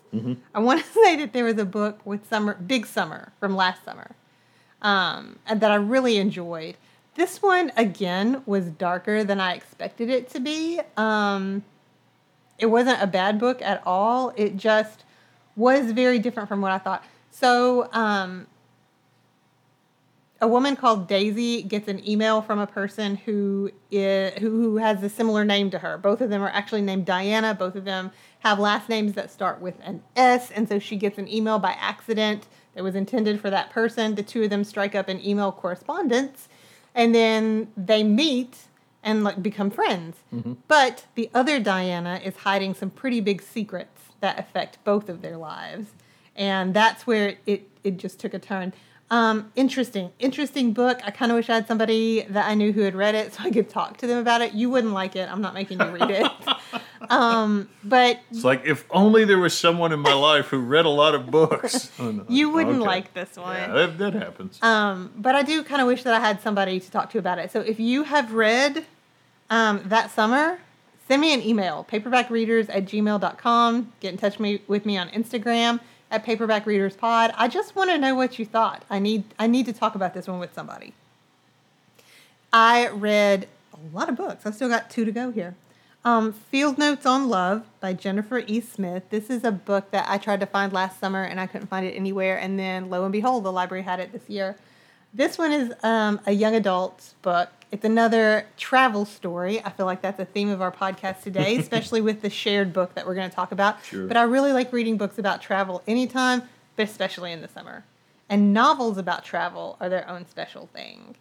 I 0.56 0.60
want 0.60 0.84
to 0.84 0.88
say 1.04 1.16
that 1.18 1.34
there 1.34 1.46
was 1.46 1.58
a 1.60 1.66
book 1.66 2.00
with 2.06 2.28
Summer, 2.28 2.56
Big 2.56 2.88
Summer 2.88 3.32
from 3.40 3.56
last 3.56 3.86
summer, 3.86 4.16
um, 4.82 5.38
and 5.46 5.62
that 5.62 5.72
I 5.72 5.76
really 5.76 6.18
enjoyed. 6.18 6.78
This 7.20 7.42
one, 7.42 7.74
again, 7.76 8.44
was 8.46 8.68
darker 8.68 9.26
than 9.26 9.42
I 9.42 9.54
expected 9.54 10.10
it 10.10 10.30
to 10.30 10.40
be. 10.40 10.80
Um, 10.96 11.66
it 12.58 12.68
wasn't 12.68 13.04
a 13.04 13.08
bad 13.08 13.38
book 13.40 13.62
at 13.62 13.84
all. 13.86 14.32
It 14.38 14.56
just 14.56 15.04
was 15.58 15.92
very 15.92 16.18
different 16.18 16.48
from 16.48 16.62
what 16.62 16.72
I 16.72 16.78
thought. 16.78 17.04
So, 17.30 17.90
um, 17.92 18.48
a 20.40 20.48
woman 20.48 20.78
called 20.78 21.10
Daisy 21.10 21.62
gets 21.62 21.90
an 21.90 22.08
email 22.08 22.42
from 22.42 22.58
a 22.58 22.66
person 22.66 23.18
who 23.18 23.70
is, 23.92 24.40
who, 24.40 24.50
who 24.50 24.78
has 24.78 25.04
a 25.04 25.10
similar 25.10 25.44
name 25.44 25.70
to 25.72 25.80
her. 25.80 25.98
Both 25.98 26.22
of 26.22 26.30
them 26.30 26.42
are 26.42 26.48
actually 26.48 26.84
named 26.84 27.06
Diana. 27.06 27.54
Both 27.54 27.76
of 27.76 27.84
them 27.84 28.12
have 28.40 28.60
last 28.60 28.88
names 28.88 29.12
that 29.16 29.30
start 29.30 29.60
with 29.60 29.76
an 29.84 30.04
S, 30.16 30.52
and 30.52 30.70
so 30.70 30.80
she 30.80 30.96
gets 30.96 31.18
an 31.18 31.28
email 31.28 31.60
by 31.60 31.72
accident 31.72 32.48
that 32.76 32.84
was 32.86 32.96
intended 32.96 33.42
for 33.42 33.50
that 33.50 33.72
person. 33.72 34.16
The 34.16 34.24
two 34.24 34.44
of 34.44 34.50
them 34.50 34.64
strike 34.64 34.96
up 34.96 35.10
an 35.10 35.22
email 35.22 35.52
correspondence, 35.52 36.48
and 37.00 37.16
then 37.16 37.70
they 37.78 38.04
meet 38.04 38.58
and 39.02 39.24
like 39.24 39.42
become 39.42 39.72
friends. 39.72 40.18
But 40.68 41.06
the 41.16 41.30
other 41.34 41.58
Diana 41.58 42.20
is 42.24 42.36
hiding 42.38 42.74
some 42.74 42.90
pretty 42.90 43.22
big 43.22 43.42
secrets 43.42 44.02
that 44.20 44.38
affect 44.38 44.84
both 44.84 45.08
of 45.08 45.22
their 45.22 45.38
lives, 45.38 45.88
and 46.36 46.74
that's 46.74 47.08
where 47.08 47.38
it 47.46 47.70
it 47.86 47.98
just 47.98 48.20
took 48.20 48.34
a 48.34 48.40
turn. 48.40 48.74
Um, 49.10 49.52
interesting, 49.56 50.12
interesting 50.20 50.74
book. 50.74 51.00
I 51.06 51.12
kind 51.12 51.32
of 51.32 51.38
wish 51.38 51.50
I 51.50 51.56
had 51.56 51.68
somebody 51.68 52.26
that 52.30 52.48
I 52.48 52.54
knew 52.54 52.74
who 52.74 52.82
had 52.82 52.96
read 52.96 53.16
it 53.16 53.34
so 53.34 53.44
I 53.44 53.50
could 53.50 53.70
talk 53.70 53.98
to 53.98 54.08
them 54.08 54.18
about 54.20 54.42
it. 54.42 54.54
You 54.54 54.70
wouldn't 54.70 54.94
like 54.94 55.16
it. 55.16 55.32
I'm 55.32 55.42
not 55.42 55.54
making 55.54 55.80
you 55.80 55.88
read 55.88 56.12
it. 56.12 56.28
um, 57.10 57.70
but 57.84 58.20
It's 58.32 58.44
like 58.44 58.66
if 58.66 58.86
only 58.92 59.26
there 59.26 59.38
was 59.40 59.58
someone 59.58 59.92
in 59.92 60.00
my 60.00 60.14
life 60.30 60.48
who 60.48 60.60
read 60.60 60.86
a 60.86 60.90
lot 60.90 61.16
of 61.16 61.30
books. 61.32 61.92
Oh, 62.00 62.12
no. 62.12 62.26
you 62.28 62.50
wouldn't 62.50 62.78
Okay. 62.78 62.86
like 62.86 63.14
this 63.14 63.36
one. 63.38 63.56
Yeah, 63.56 63.68
that, 63.74 63.98
that 64.00 64.14
happens. 64.14 64.60
Um, 64.62 65.12
but 65.16 65.36
I 65.36 65.44
do 65.44 65.64
kind 65.64 65.82
of 65.82 65.88
wish 65.88 66.04
that 66.04 66.14
I 66.14 66.20
had 66.20 66.42
somebody 66.42 66.80
to 66.80 66.92
talk 66.92 67.10
to 67.12 67.18
about 67.20 67.40
it. 67.40 67.52
So 67.52 67.62
if 67.62 67.80
you 67.80 68.04
have 68.04 68.34
read 68.34 68.86
um, 69.50 69.82
that 69.86 70.12
summer, 70.12 70.60
send 71.08 71.22
me 71.22 71.34
an 71.34 71.42
email, 71.42 71.86
paperbackreaders 71.90 72.70
at 72.70 72.86
gmail.com. 72.86 73.94
Get 74.00 74.12
in 74.14 74.18
touch 74.18 74.40
me, 74.40 74.62
with 74.68 74.86
me 74.86 74.98
on 74.98 75.10
Instagram 75.10 75.80
at 76.12 76.26
paperbackreaderspod. 76.26 77.34
I 77.38 77.48
just 77.48 77.76
want 77.76 77.90
to 77.92 77.98
know 77.98 78.16
what 78.16 78.40
you 78.40 78.46
thought. 78.46 78.84
I 78.90 79.00
need 79.00 79.24
I 79.38 79.48
need 79.48 79.66
to 79.68 79.74
talk 79.74 79.96
about 79.96 80.14
this 80.14 80.28
one 80.28 80.40
with 80.40 80.54
somebody. 80.54 80.94
I 82.52 82.88
read 82.90 83.48
a 83.74 83.96
lot 83.96 84.10
of 84.10 84.16
books. 84.16 84.46
I've 84.46 84.56
still 84.56 84.70
got 84.70 84.90
two 84.90 85.06
to 85.06 85.12
go 85.12 85.32
here. 85.32 85.56
Um, 86.06 86.32
Field 86.32 86.78
Notes 86.78 87.06
on 87.06 87.28
Love 87.28 87.66
by 87.82 87.94
Jennifer 87.94 88.40
E. 88.48 88.62
Smith. 88.62 89.04
This 89.10 89.30
is 89.30 89.44
a 89.44 89.52
book 89.52 89.92
that 89.92 90.06
I 90.08 90.18
tried 90.18 90.40
to 90.40 90.46
find 90.46 90.72
last 90.72 90.98
summer 91.00 91.24
and 91.24 91.42
I 91.42 91.46
couldn't 91.46 91.68
find 91.68 91.86
it 91.86 91.92
anywhere. 91.92 92.38
And 92.40 92.58
then 92.58 92.90
lo 92.90 93.04
and 93.04 93.12
behold, 93.12 93.44
the 93.44 93.52
library 93.52 93.84
had 93.84 94.00
it 94.00 94.14
this 94.14 94.30
year. 94.30 94.56
This 95.14 95.38
one 95.38 95.52
is 95.52 95.74
um, 95.84 96.22
a 96.26 96.32
young 96.32 96.56
adult 96.56 97.14
book. 97.22 97.50
It's 97.72 97.84
another 97.84 98.46
travel 98.58 99.04
story. 99.04 99.64
I 99.64 99.72
feel 99.72 99.86
like 99.86 100.02
that's 100.02 100.20
a 100.20 100.26
theme 100.26 100.50
of 100.50 100.62
our 100.62 100.72
podcast 100.72 101.22
today, 101.22 101.58
especially 101.60 102.00
with 102.00 102.22
the 102.22 102.30
shared 102.30 102.72
book 102.72 102.94
that 102.96 103.06
we're 103.06 103.16
going 103.16 103.30
to 103.30 103.36
talk 103.36 103.52
about. 103.52 103.84
Sure. 103.84 104.08
But 104.08 104.16
I 104.16 104.24
really 104.24 104.54
like 104.54 104.72
reading 104.72 104.98
books 104.98 105.20
about 105.20 105.42
travel 105.42 105.84
anytime, 105.86 106.44
but 106.78 106.84
especially 106.88 107.34
in 107.34 107.42
the 107.42 107.50
summer. 107.50 107.84
And 108.30 108.54
novels 108.54 108.98
about 108.98 109.26
travel 109.26 109.76
are 109.82 109.90
their 109.90 110.08
own 110.08 110.26
special 110.28 110.68
thing. 110.68 111.16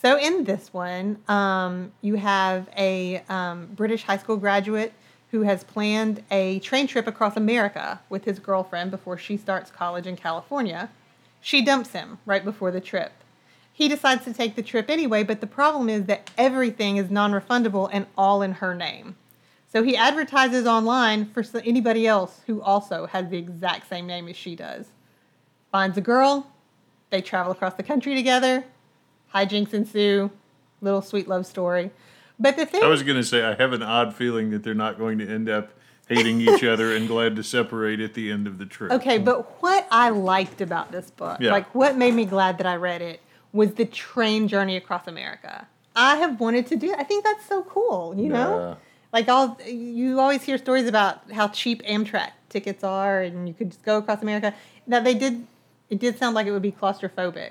So 0.00 0.18
in 0.18 0.44
this 0.44 0.72
one, 0.72 1.18
um, 1.28 1.92
you 2.00 2.14
have 2.14 2.70
a 2.74 3.22
um, 3.28 3.66
British 3.76 4.02
high 4.02 4.16
school 4.16 4.38
graduate 4.38 4.94
who 5.30 5.42
has 5.42 5.62
planned 5.62 6.22
a 6.30 6.58
train 6.60 6.86
trip 6.86 7.06
across 7.06 7.36
America 7.36 8.00
with 8.08 8.24
his 8.24 8.38
girlfriend 8.38 8.90
before 8.90 9.18
she 9.18 9.36
starts 9.36 9.70
college 9.70 10.06
in 10.06 10.16
California. 10.16 10.88
She 11.42 11.62
dumps 11.62 11.92
him 11.92 12.18
right 12.24 12.42
before 12.42 12.70
the 12.70 12.80
trip. 12.80 13.12
He 13.74 13.88
decides 13.88 14.24
to 14.24 14.32
take 14.32 14.56
the 14.56 14.62
trip 14.62 14.88
anyway, 14.88 15.22
but 15.22 15.42
the 15.42 15.46
problem 15.46 15.90
is 15.90 16.06
that 16.06 16.30
everything 16.38 16.96
is 16.96 17.10
non 17.10 17.32
refundable 17.32 17.90
and 17.92 18.06
all 18.16 18.40
in 18.40 18.52
her 18.52 18.74
name. 18.74 19.16
So 19.70 19.82
he 19.82 19.96
advertises 19.96 20.66
online 20.66 21.26
for 21.26 21.44
anybody 21.62 22.06
else 22.06 22.40
who 22.46 22.62
also 22.62 23.04
has 23.06 23.28
the 23.28 23.38
exact 23.38 23.88
same 23.90 24.06
name 24.06 24.28
as 24.28 24.36
she 24.36 24.56
does. 24.56 24.86
Finds 25.70 25.98
a 25.98 26.00
girl, 26.00 26.50
they 27.10 27.20
travel 27.20 27.52
across 27.52 27.74
the 27.74 27.82
country 27.82 28.14
together, 28.14 28.64
hijinks 29.34 29.72
ensue, 29.74 30.30
little 30.80 31.02
sweet 31.02 31.28
love 31.28 31.46
story. 31.46 31.90
But 32.38 32.56
the 32.56 32.64
thing 32.66 32.82
I 32.82 32.88
was 32.88 33.02
going 33.02 33.18
to 33.18 33.24
say, 33.24 33.42
I 33.44 33.54
have 33.54 33.72
an 33.72 33.82
odd 33.82 34.14
feeling 34.14 34.50
that 34.50 34.62
they're 34.62 34.74
not 34.74 34.98
going 34.98 35.18
to 35.18 35.28
end 35.28 35.48
up 35.48 35.70
hating 36.08 36.40
each 36.40 36.64
other 36.64 36.94
and 36.96 37.06
glad 37.06 37.36
to 37.36 37.42
separate 37.44 38.00
at 38.00 38.14
the 38.14 38.32
end 38.32 38.46
of 38.46 38.58
the 38.58 38.66
trip. 38.66 38.90
Okay, 38.92 39.18
but 39.18 39.62
what 39.62 39.86
I 39.90 40.08
liked 40.10 40.60
about 40.60 40.90
this 40.90 41.10
book, 41.10 41.38
Yeah. 41.40 41.52
like 41.52 41.72
what 41.74 41.96
made 41.96 42.14
me 42.14 42.24
glad 42.24 42.58
that 42.58 42.66
I 42.66 42.76
read 42.76 43.02
it, 43.02 43.20
was 43.52 43.74
the 43.74 43.84
train 43.84 44.48
journey 44.48 44.76
across 44.76 45.06
America. 45.06 45.66
I 45.94 46.16
have 46.16 46.40
wanted 46.40 46.66
to 46.68 46.76
do. 46.76 46.94
I 46.96 47.04
think 47.04 47.24
that's 47.24 47.44
so 47.46 47.62
cool. 47.62 48.14
You 48.16 48.28
know, 48.30 48.58
Yeah. 48.58 48.74
like 49.12 49.28
all 49.28 49.58
you 49.66 50.18
always 50.18 50.42
hear 50.42 50.56
stories 50.58 50.86
about 50.88 51.30
how 51.32 51.48
cheap 51.48 51.82
Amtrak 51.82 52.30
tickets 52.48 52.82
are, 52.82 53.20
and 53.22 53.46
you 53.46 53.54
could 53.54 53.70
just 53.72 53.84
go 53.84 53.98
across 53.98 54.22
America. 54.22 54.54
That 54.86 55.04
they 55.04 55.14
did. 55.14 55.46
It 55.90 55.98
did 55.98 56.18
sound 56.18 56.34
like 56.36 56.46
it 56.46 56.52
would 56.52 56.62
be 56.62 56.72
claustrophobic. 56.72 57.50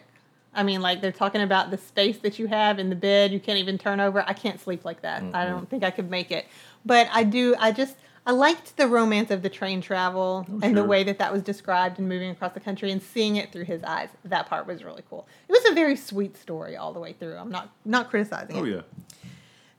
I 0.59 0.63
mean, 0.63 0.81
like 0.81 0.99
they're 1.01 1.13
talking 1.13 1.41
about 1.41 1.71
the 1.71 1.77
space 1.77 2.17
that 2.19 2.37
you 2.37 2.47
have 2.47 2.79
in 2.79 2.89
the 2.89 2.95
bed. 2.95 3.31
You 3.31 3.39
can't 3.39 3.59
even 3.59 3.77
turn 3.77 4.01
over. 4.01 4.21
I 4.27 4.33
can't 4.33 4.59
sleep 4.59 4.83
like 4.83 5.01
that. 5.03 5.23
I 5.33 5.45
don't 5.45 5.69
think 5.69 5.85
I 5.85 5.91
could 5.91 6.09
make 6.09 6.31
it. 6.31 6.47
But 6.85 7.07
I 7.11 7.23
do. 7.23 7.55
I 7.57 7.71
just. 7.71 7.95
I 8.25 8.31
liked 8.31 8.75
the 8.77 8.85
romance 8.85 9.31
of 9.31 9.41
the 9.41 9.49
train 9.49 9.81
travel 9.81 10.45
oh, 10.47 10.59
and 10.61 10.77
the 10.77 10.83
way 10.83 11.03
that 11.05 11.17
that 11.17 11.31
was 11.31 11.41
described 11.41 11.97
and 11.97 12.07
moving 12.07 12.29
across 12.29 12.53
the 12.53 12.59
country 12.59 12.91
and 12.91 13.01
seeing 13.01 13.37
it 13.37 13.51
through 13.51 13.63
his 13.63 13.81
eyes. 13.83 14.09
That 14.25 14.45
part 14.47 14.67
was 14.67 14.83
really 14.83 15.03
cool. 15.09 15.25
It 15.47 15.51
was 15.53 15.65
a 15.71 15.73
very 15.73 15.95
sweet 15.95 16.37
story 16.37 16.75
all 16.75 16.93
the 16.93 16.99
way 16.99 17.13
through. 17.13 17.37
I'm 17.37 17.49
not 17.49 17.71
not 17.85 18.09
criticizing 18.09 18.57
it. 18.57 18.59
Oh, 18.59 18.65
yeah. 18.65 18.81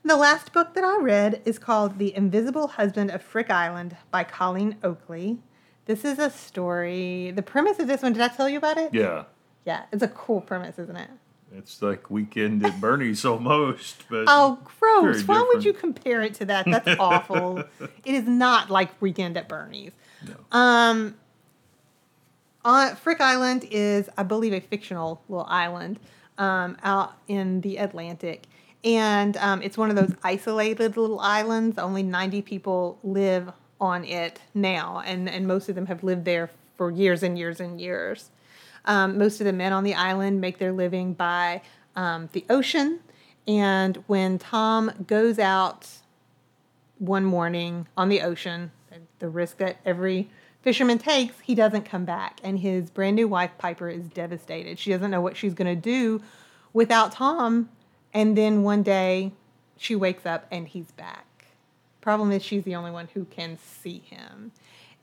The 0.03 0.17
last 0.17 0.55
book 0.55 0.73
that 0.75 0.83
I 0.83 0.97
read 0.97 1.43
is 1.45 1.59
called 1.59 1.99
The 1.99 2.17
Invisible 2.17 2.69
Husband 2.69 3.11
of 3.11 3.23
Frick 3.23 3.51
Island 3.51 3.97
by 4.11 4.25
Colleen 4.25 4.79
Oakley. 4.83 5.39
This 5.85 6.05
is 6.05 6.19
a 6.19 6.31
story. 6.31 7.33
The 7.33 7.43
premise 7.43 7.79
of 7.79 7.87
this 7.87 8.03
one, 8.03 8.15
did 8.15 8.23
I 8.23 8.29
tell 8.29 8.49
you 8.49 8.57
about 8.57 8.79
it? 8.79 8.95
Yeah. 8.95 9.25
Yeah, 9.65 9.85
it's 9.93 10.03
a 10.03 10.09
cool 10.09 10.41
premise, 10.41 10.79
isn't 10.79 10.97
it? 10.97 11.11
It's 11.57 11.83
like 11.83 12.11
Weekend 12.11 12.65
at 12.65 12.81
Bernie's 12.81 13.25
almost. 13.25 14.05
But 14.09 14.25
Oh, 14.29 14.59
gross. 14.79 15.23
Why 15.23 15.45
would 15.53 15.65
you 15.65 15.73
compare 15.73 16.23
it 16.23 16.35
to 16.35 16.45
that? 16.47 16.67
That's 16.67 16.97
awful. 17.01 17.65
It 17.81 18.15
is 18.15 18.27
not 18.27 18.71
like 18.71 19.01
Weekend 19.01 19.37
at 19.37 19.49
Bernie's. 19.49 19.93
No. 20.27 20.35
Um, 20.59 21.15
uh, 22.65 22.95
Frick 22.95 23.21
Island 23.21 23.67
is, 23.71 24.09
I 24.17 24.23
believe, 24.23 24.53
a 24.53 24.61
fictional 24.61 25.23
little 25.29 25.47
island 25.49 25.99
um, 26.39 26.77
out 26.83 27.15
in 27.27 27.63
the 27.63 27.79
Atlantic. 27.79 28.45
And 28.85 29.37
um, 29.39 29.63
it's 29.63 29.77
one 29.77 29.91
of 29.91 29.97
those 29.97 30.15
isolated 30.23 30.97
little 30.97 31.21
islands. 31.21 31.79
Only 31.79 32.03
90 32.03 32.43
people 32.43 32.99
live 33.03 33.51
on 33.81 34.05
it 34.05 34.41
now, 34.53 35.03
and, 35.07 35.29
and 35.29 35.47
most 35.47 35.69
of 35.71 35.75
them 35.75 35.87
have 35.87 36.05
lived 36.05 36.27
there 36.27 36.51
for 36.77 36.91
years 36.91 37.23
and 37.23 37.39
years 37.39 37.61
and 37.61 37.81
years. 37.81 38.31
Um, 38.85 39.19
most 39.19 39.41
of 39.41 39.45
the 39.47 39.53
men 39.53 39.73
on 39.73 39.85
the 39.85 39.95
island 39.95 40.41
make 40.41 40.59
their 40.59 40.73
living 40.73 41.13
by 41.15 41.63
um, 41.97 42.29
the 42.33 42.45
ocean. 42.49 43.01
And 43.47 44.03
when 44.07 44.39
Tom 44.39 44.91
goes 45.07 45.39
out 45.39 45.89
one 46.99 47.25
morning 47.25 47.87
on 47.97 48.09
the 48.09 48.21
ocean, 48.23 48.73
the 49.19 49.29
risk 49.29 49.59
that 49.59 49.79
every 49.85 50.31
fisherman 50.63 50.99
takes, 50.99 51.41
he 51.41 51.55
doesn't 51.55 51.85
come 51.85 52.05
back. 52.05 52.41
And 52.43 52.59
his 52.59 52.91
brand 52.91 53.17
new 53.17 53.29
wife, 53.29 53.51
Piper, 53.59 53.89
is 53.89 54.07
devastated. 54.09 54.79
She 54.79 54.91
doesn't 54.91 55.11
know 55.11 55.21
what 55.21 55.37
she's 55.37 55.55
going 55.55 55.75
to 55.75 55.81
do 55.81 56.23
without 56.73 57.13
Tom. 57.13 57.71
And 58.13 58.37
then 58.37 58.63
one 58.63 58.83
day 58.83 59.33
she 59.77 59.95
wakes 59.97 60.27
up 60.27 60.47
and 60.51 60.69
he's 60.69 60.91
back. 60.93 61.27
Problem 62.01 62.33
is, 62.33 62.43
she's 62.43 62.65
the 62.65 62.75
only 62.75 62.91
one 62.91 63.09
who 63.15 63.25
can 63.27 63.59
see 63.59 63.99
him. 63.99 64.53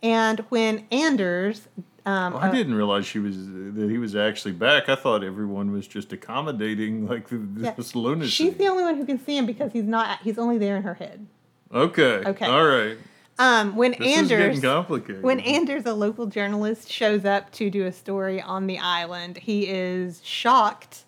And 0.02 0.40
when 0.50 0.86
Anders, 0.92 1.68
um, 2.08 2.34
Well, 2.34 2.42
I 2.44 2.48
uh, 2.50 2.52
didn't 2.52 2.74
realize 2.74 3.06
she 3.06 3.20
was 3.20 3.36
that 3.48 3.88
he 3.90 3.98
was 3.98 4.16
actually 4.16 4.54
back. 4.54 4.90
I 4.90 4.96
thought 4.96 5.24
everyone 5.24 5.72
was 5.72 5.88
just 5.88 6.12
accommodating 6.14 7.08
like 7.12 7.30
th- 7.30 7.42
yeah, 7.58 7.72
this 7.76 7.96
lunacy. 8.06 8.30
she's 8.32 8.56
the 8.56 8.68
only 8.68 8.84
one 8.84 8.96
who 8.98 9.06
can 9.06 9.20
see 9.24 9.38
him 9.38 9.46
because 9.46 9.72
he's 9.74 9.84
not. 9.86 10.20
He's 10.24 10.38
only 10.40 10.58
there 10.58 10.78
in 10.78 10.84
her 10.84 10.96
head. 10.96 11.28
okay. 11.74 12.24
Okay. 12.26 12.46
All 12.46 12.66
right. 12.66 12.98
Um, 13.40 13.76
when 13.76 13.92
This 13.92 14.00
is 14.00 14.28
getting 14.30 14.42
Anders, 14.48 14.62
complicated. 14.62 15.22
when 15.22 15.40
Anders, 15.42 15.86
a 15.86 15.94
local 15.94 16.26
journalist, 16.26 16.92
shows 16.92 17.24
up 17.24 17.52
to 17.52 17.70
do 17.70 17.86
a 17.86 17.92
story 17.92 18.42
on 18.42 18.66
the 18.66 18.80
island, 18.80 19.38
he 19.38 19.68
is 19.68 20.22
shocked 20.26 21.04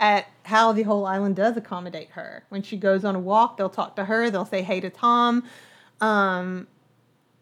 at 0.00 0.26
how 0.44 0.72
the 0.72 0.82
whole 0.84 1.04
island 1.04 1.36
does 1.36 1.58
accommodate 1.58 2.08
her. 2.12 2.44
When 2.48 2.62
she 2.62 2.78
goes 2.78 3.04
on 3.04 3.14
a 3.14 3.20
walk, 3.20 3.58
they'll 3.58 3.68
talk 3.68 3.96
to 3.96 4.06
her, 4.06 4.30
they'll 4.30 4.46
say 4.46 4.62
hey 4.62 4.80
to 4.80 4.88
Tom, 4.88 5.44
um, 6.00 6.66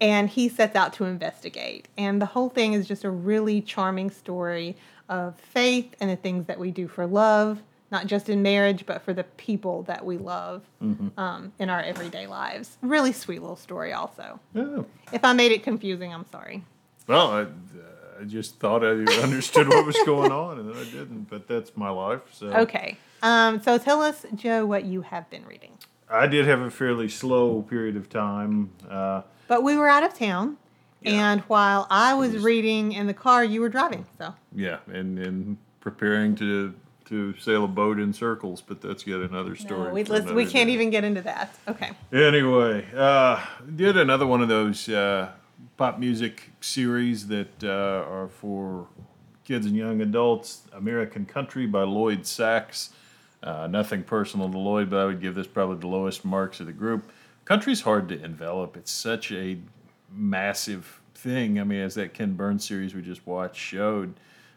and 0.02 0.28
he 0.28 0.48
sets 0.48 0.74
out 0.74 0.92
to 0.94 1.04
investigate. 1.04 1.86
And 1.96 2.20
the 2.20 2.26
whole 2.26 2.48
thing 2.48 2.72
is 2.72 2.88
just 2.88 3.04
a 3.04 3.10
really 3.10 3.60
charming 3.62 4.10
story 4.10 4.76
of 5.08 5.38
faith 5.38 5.94
and 6.00 6.10
the 6.10 6.16
things 6.16 6.46
that 6.46 6.58
we 6.58 6.72
do 6.72 6.88
for 6.88 7.06
love, 7.06 7.62
not 7.92 8.08
just 8.08 8.28
in 8.28 8.42
marriage, 8.42 8.84
but 8.84 9.02
for 9.02 9.12
the 9.12 9.22
people 9.22 9.84
that 9.84 10.04
we 10.04 10.18
love 10.18 10.62
um, 11.16 11.52
in 11.60 11.70
our 11.70 11.80
everyday 11.80 12.26
lives. 12.26 12.78
Really 12.82 13.12
sweet 13.12 13.40
little 13.40 13.54
story, 13.54 13.92
also. 13.92 14.40
If 15.12 15.24
I 15.24 15.34
made 15.34 15.52
it 15.52 15.62
confusing, 15.62 16.12
I'm 16.12 16.26
sorry. 16.32 16.64
Well, 17.06 17.30
I, 17.30 17.40
uh, 17.42 17.46
I 18.20 18.24
just 18.24 18.58
thought 18.58 18.84
I 18.84 18.88
understood 19.22 19.68
what 19.68 19.86
was 19.86 19.96
going 20.04 20.32
on, 20.44 20.58
and 20.58 20.68
then 20.68 20.76
I 20.76 20.84
didn't. 20.84 21.30
But 21.30 21.46
that's 21.46 21.76
my 21.76 21.90
life. 21.90 22.22
So 22.32 22.48
Okay. 22.48 22.96
Um, 23.22 23.62
so 23.62 23.78
tell 23.78 24.02
us, 24.02 24.26
Joe, 24.34 24.66
what 24.66 24.84
you 24.84 25.02
have 25.02 25.30
been 25.30 25.46
reading. 25.46 25.78
I 26.10 26.26
did 26.26 26.46
have 26.46 26.60
a 26.60 26.70
fairly 26.70 27.08
slow 27.08 27.62
period 27.62 27.96
of 27.96 28.08
time. 28.08 28.70
Uh, 28.88 29.22
But 29.48 29.62
we 29.62 29.76
were 29.76 29.88
out 29.88 30.02
of 30.02 30.14
town, 30.14 30.56
Yeah. 31.02 31.32
and 31.32 31.40
while 31.42 31.86
I 31.90 32.14
was 32.14 32.36
reading 32.38 32.92
in 32.92 33.06
the 33.06 33.14
car, 33.14 33.44
you 33.44 33.60
were 33.60 33.68
driving. 33.68 34.06
So 34.18 34.34
yeah, 34.54 34.78
and 34.86 35.18
and 35.18 35.56
preparing 35.80 36.34
to 36.36 36.74
to 37.06 37.34
sail 37.38 37.64
a 37.64 37.68
boat 37.68 37.98
in 37.98 38.12
circles, 38.12 38.62
but 38.62 38.80
that's 38.80 39.06
yet 39.06 39.20
another 39.20 39.54
story. 39.54 39.88
no, 39.88 39.92
we, 39.92 40.04
let's, 40.04 40.30
we 40.30 40.46
can't 40.46 40.68
day. 40.68 40.72
even 40.74 40.88
get 40.90 41.04
into 41.04 41.20
that. 41.22 41.54
Okay. 41.68 41.90
Anyway, 42.12 42.86
uh, 42.96 43.44
did 43.76 43.98
another 43.98 44.26
one 44.26 44.40
of 44.40 44.48
those 44.48 44.88
uh, 44.88 45.30
pop 45.76 45.98
music 45.98 46.50
series 46.60 47.26
that 47.28 47.62
uh, 47.64 47.68
are 48.10 48.28
for 48.28 48.86
kids 49.44 49.66
and 49.66 49.76
young 49.76 50.00
adults. 50.00 50.62
American 50.72 51.26
Country 51.26 51.66
by 51.66 51.82
Lloyd 51.82 52.24
Sachs. 52.26 52.90
Uh, 53.42 53.66
nothing 53.66 54.04
personal 54.04 54.48
to 54.50 54.56
Lloyd, 54.56 54.88
but 54.88 55.00
I 55.00 55.04
would 55.04 55.20
give 55.20 55.34
this 55.34 55.48
probably 55.48 55.78
the 55.78 55.88
lowest 55.88 56.24
marks 56.24 56.60
of 56.60 56.66
the 56.66 56.72
group. 56.72 57.10
Country's 57.44 57.80
hard 57.82 58.08
to 58.08 58.22
envelop. 58.22 58.76
It's 58.76 58.90
such 58.90 59.32
a 59.32 59.58
massive 60.12 61.00
thing. 61.14 61.58
I 61.60 61.64
mean, 61.64 61.80
as 61.80 61.94
that 61.94 62.14
Ken 62.14 62.34
Burns 62.34 62.66
series 62.66 62.94
we 62.94 63.02
just 63.02 63.26
watched 63.26 63.56
showed. 63.56 64.14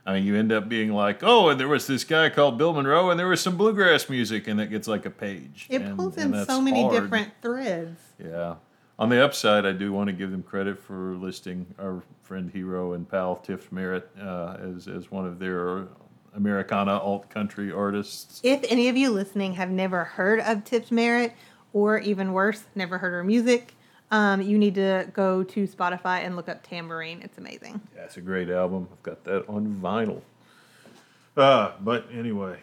I 0.07 0.13
mean, 0.13 0.23
you 0.25 0.35
end 0.35 0.51
up 0.51 0.69
being 0.69 0.91
like, 0.93 1.23
oh, 1.23 1.49
and 1.49 1.59
there 1.59 1.67
was 1.67 1.87
this 1.87 2.03
guy 2.03 2.29
called 2.29 2.59
Bill 2.59 2.73
Monroe, 2.73 3.09
and 3.09 3.19
there 3.19 3.27
was 3.27 3.41
some 3.41 3.57
bluegrass 3.57 4.07
music, 4.07 4.47
and 4.47 4.59
that 4.59 4.67
gets 4.67 4.87
like 4.87 5.05
a 5.07 5.09
page. 5.09 5.65
It 5.69 5.81
And- 5.81 5.97
pulls 5.97 6.17
in 6.17 6.45
so 6.45 6.61
many 6.61 6.83
hard. 6.83 6.93
different 7.03 7.31
threads. 7.41 7.99
Yeah. 8.23 8.55
On 8.99 9.09
the 9.09 9.23
upside, 9.23 9.65
I 9.65 9.71
do 9.71 9.91
want 9.91 10.07
to 10.07 10.13
give 10.13 10.29
them 10.31 10.43
credit 10.43 10.77
for 10.79 11.15
listing 11.15 11.65
our 11.79 12.03
friend, 12.21 12.51
hero, 12.51 12.93
and 12.93 13.09
pal 13.09 13.35
Tift 13.37 13.71
Merritt 13.71 14.07
uh, 14.21 14.57
as, 14.75 14.87
as 14.87 15.09
one 15.09 15.25
of 15.25 15.39
their 15.39 15.87
Americana 16.35 16.97
alt 16.99 17.29
country 17.29 17.71
artists. 17.71 18.39
If 18.43 18.63
any 18.69 18.87
of 18.89 18.95
you 18.95 19.09
listening 19.09 19.53
have 19.55 19.71
never 19.71 20.03
heard 20.03 20.39
of 20.39 20.63
Tift 20.63 20.91
Merritt, 20.91 21.33
or 21.75 21.99
even 21.99 22.31
worse, 22.31 22.63
never 22.73 22.97
heard 22.97 23.11
her 23.11 23.23
music, 23.23 23.73
um, 24.09 24.41
you 24.41 24.57
need 24.57 24.75
to 24.75 25.09
go 25.11 25.43
to 25.43 25.67
Spotify 25.67 26.25
and 26.25 26.37
look 26.37 26.47
up 26.47 26.65
Tambourine. 26.65 27.21
It's 27.21 27.37
amazing. 27.37 27.81
Yeah, 27.93 28.03
it's 28.03 28.15
a 28.15 28.21
great 28.21 28.49
album. 28.49 28.87
I've 28.89 29.03
got 29.03 29.25
that 29.25 29.45
on 29.49 29.77
vinyl. 29.83 30.21
Uh, 31.35 31.73
but 31.81 32.07
anyway, 32.13 32.59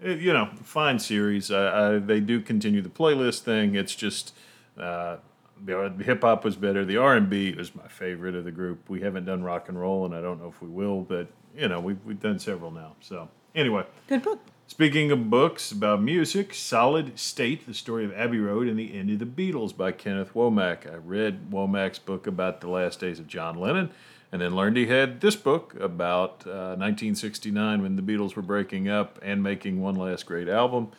it, 0.00 0.20
you 0.20 0.32
know, 0.32 0.48
fine 0.62 1.00
series. 1.00 1.50
I, 1.50 1.96
I, 1.96 1.98
they 1.98 2.20
do 2.20 2.40
continue 2.40 2.82
the 2.82 2.88
playlist 2.88 3.40
thing. 3.40 3.74
It's 3.74 3.96
just 3.96 4.32
uh, 4.78 5.16
the, 5.64 5.92
the 5.96 6.04
hip 6.04 6.22
hop 6.22 6.44
was 6.44 6.54
better. 6.54 6.84
The 6.84 6.98
R 6.98 7.16
and 7.16 7.28
B 7.28 7.52
was 7.52 7.74
my 7.74 7.88
favorite 7.88 8.36
of 8.36 8.44
the 8.44 8.52
group. 8.52 8.88
We 8.88 9.00
haven't 9.00 9.24
done 9.24 9.42
rock 9.42 9.68
and 9.68 9.80
roll, 9.80 10.04
and 10.04 10.14
I 10.14 10.20
don't 10.20 10.40
know 10.40 10.48
if 10.48 10.62
we 10.62 10.68
will, 10.68 11.00
but 11.00 11.26
you 11.56 11.66
know, 11.66 11.80
we've 11.80 11.98
we've 12.04 12.20
done 12.20 12.38
several 12.38 12.70
now. 12.70 12.94
So 13.00 13.28
anyway. 13.56 13.86
Good 14.06 14.22
book. 14.22 14.38
Speaking 14.68 15.12
of 15.12 15.30
books 15.30 15.70
about 15.70 16.02
music, 16.02 16.52
Solid 16.52 17.18
State, 17.18 17.66
the 17.66 17.72
story 17.72 18.04
of 18.04 18.12
Abbey 18.12 18.40
Road 18.40 18.66
and 18.66 18.76
the 18.78 18.98
end 18.98 19.10
of 19.10 19.20
the 19.20 19.24
Beatles 19.24 19.74
by 19.74 19.92
Kenneth 19.92 20.34
Womack. 20.34 20.92
I 20.92 20.96
read 20.96 21.50
Womack's 21.50 22.00
book 22.00 22.26
about 22.26 22.60
the 22.60 22.68
last 22.68 22.98
days 23.00 23.20
of 23.20 23.28
John 23.28 23.56
Lennon, 23.58 23.90
and 24.32 24.42
then 24.42 24.56
learned 24.56 24.76
he 24.76 24.86
had 24.86 25.20
this 25.20 25.36
book 25.36 25.74
about 25.80 26.44
uh, 26.46 26.74
1969 26.76 27.80
when 27.80 27.94
the 27.96 28.02
Beatles 28.02 28.34
were 28.34 28.42
breaking 28.42 28.88
up 28.88 29.20
and 29.22 29.40
making 29.40 29.80
one 29.80 29.94
last 29.94 30.26
great 30.26 30.48
album 30.48 30.90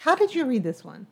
How 0.00 0.14
did 0.14 0.34
you 0.34 0.46
read 0.46 0.62
this 0.62 0.82
one? 0.82 1.06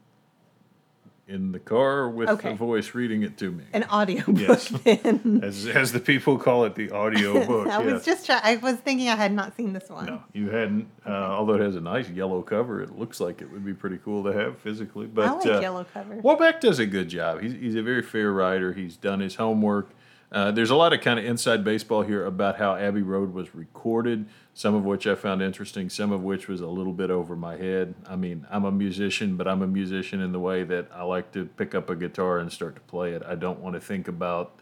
In 1.31 1.53
the 1.53 1.59
car 1.61 2.09
with 2.11 2.29
Okay. 2.29 2.51
a 2.51 2.55
voice 2.55 2.95
reading 2.95 3.23
it 3.23 3.39
to 3.39 3.51
me. 3.53 3.65
An 3.73 3.85
audio 3.85 4.25
book 4.27 4.37
Yes. 4.39 4.69
then. 4.69 5.41
As, 5.45 5.67
as 5.67 5.93
the 5.93 6.01
people 6.01 6.37
call 6.39 6.65
it, 6.65 6.75
the 6.75 6.91
audio 6.91 7.47
book. 7.47 7.69
I 7.69 7.79
was 7.79 8.05
just 8.05 8.27
try- 8.27 8.41
I 8.43 8.57
was 8.57 8.77
thinking 8.77 9.09
I 9.09 9.15
had 9.17 9.33
not 9.33 9.57
seen 9.57 9.73
this 9.73 9.89
one. 9.89 10.07
No, 10.07 10.23
you 10.33 10.51
hadn't. 10.51 10.89
Uh, 11.07 11.11
although 11.11 11.55
it 11.55 11.61
has 11.61 11.77
a 11.77 11.81
nice 11.81 12.09
yellow 12.11 12.43
cover, 12.43 12.83
it 12.83 12.99
looks 12.99 13.21
like 13.21 13.41
it 13.41 13.51
would 13.53 13.65
be 13.65 13.73
pretty 13.75 13.99
cool 14.05 14.25
to 14.25 14.33
have 14.33 14.59
physically. 14.59 15.07
But 15.07 15.27
I 15.29 15.33
like 15.33 15.47
uh, 15.47 15.61
yellow 15.61 15.85
covers. 15.85 16.23
Womack 16.23 16.61
does 16.61 16.79
a 16.81 16.87
good 16.87 17.09
job. 17.09 17.41
He's, 17.41 17.53
he's 17.53 17.75
a 17.77 17.83
very 17.83 18.03
fair 18.03 18.33
writer. 18.33 18.73
He's 18.73 18.97
done 18.97 19.21
his 19.21 19.37
homework. 19.37 19.89
Uh, 20.33 20.53
there's 20.53 20.71
a 20.71 20.77
lot 20.77 20.93
of 20.93 21.01
kind 21.01 21.19
of 21.19 21.25
inside 21.25 21.65
baseball 21.65 22.03
here 22.03 22.25
about 22.25 22.57
how 22.57 22.77
Abbey 22.77 23.03
Road 23.03 23.35
was 23.35 23.53
recorded, 23.53 24.27
some 24.55 24.77
of 24.77 24.85
which 24.85 25.07
I 25.09 25.17
found 25.17 25.43
interesting, 25.43 25.91
some 25.91 26.13
of 26.13 26.23
which 26.23 26.47
was 26.47 26.61
a 26.61 26.69
little 26.69 26.93
bit 26.93 27.11
over 27.11 27.35
my 27.35 27.57
head. 27.57 27.95
I 28.09 28.15
mean, 28.15 28.47
I'm 28.49 28.65
a 28.65 28.71
musician, 28.71 29.37
but 29.37 29.49
I'm 29.49 29.61
a 29.63 29.67
musician 29.67 30.21
in 30.21 30.31
the 30.31 30.39
way 30.39 30.63
that 30.63 30.89
I 30.95 31.03
like 31.03 31.33
to 31.33 31.47
pick 31.47 31.75
up 31.75 31.91
a 31.91 31.97
guitar 31.97 32.39
and 32.39 32.53
start 32.53 32.77
to 32.77 32.81
play 32.83 33.13
it. 33.15 33.23
I 33.27 33.35
don't 33.35 33.59
want 33.59 33.75
to 33.75 33.81
think 33.81 34.07
about 34.07 34.55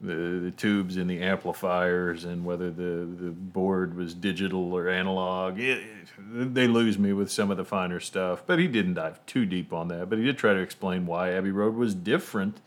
the, 0.00 0.14
the 0.42 0.50
tubes 0.50 0.96
and 0.96 1.08
the 1.08 1.20
amplifiers 1.20 2.24
and 2.24 2.42
whether 2.42 2.70
the, 2.70 3.06
the 3.06 3.30
board 3.30 3.94
was 3.96 4.14
digital 4.14 4.72
or 4.72 4.88
analog. 4.88 5.58
It, 5.60 5.80
it- 6.34 6.54
they 6.54 6.66
lose 6.66 6.98
me 6.98 7.12
with 7.12 7.30
some 7.30 7.50
of 7.50 7.56
the 7.58 7.64
finer 7.64 8.00
stuff. 8.00 8.42
But 8.46 8.58
he 8.58 8.68
didn't 8.68 8.94
dive 8.94 9.24
too 9.26 9.44
deep 9.44 9.72
on 9.72 9.88
that. 9.88 10.08
But 10.08 10.18
he 10.18 10.24
did 10.24 10.38
try 10.38 10.54
to 10.54 10.60
explain 10.60 11.04
why 11.06 11.32
Abbey 11.32 11.50
Road 11.50 11.74
was 11.74 11.94
different. 11.94 12.60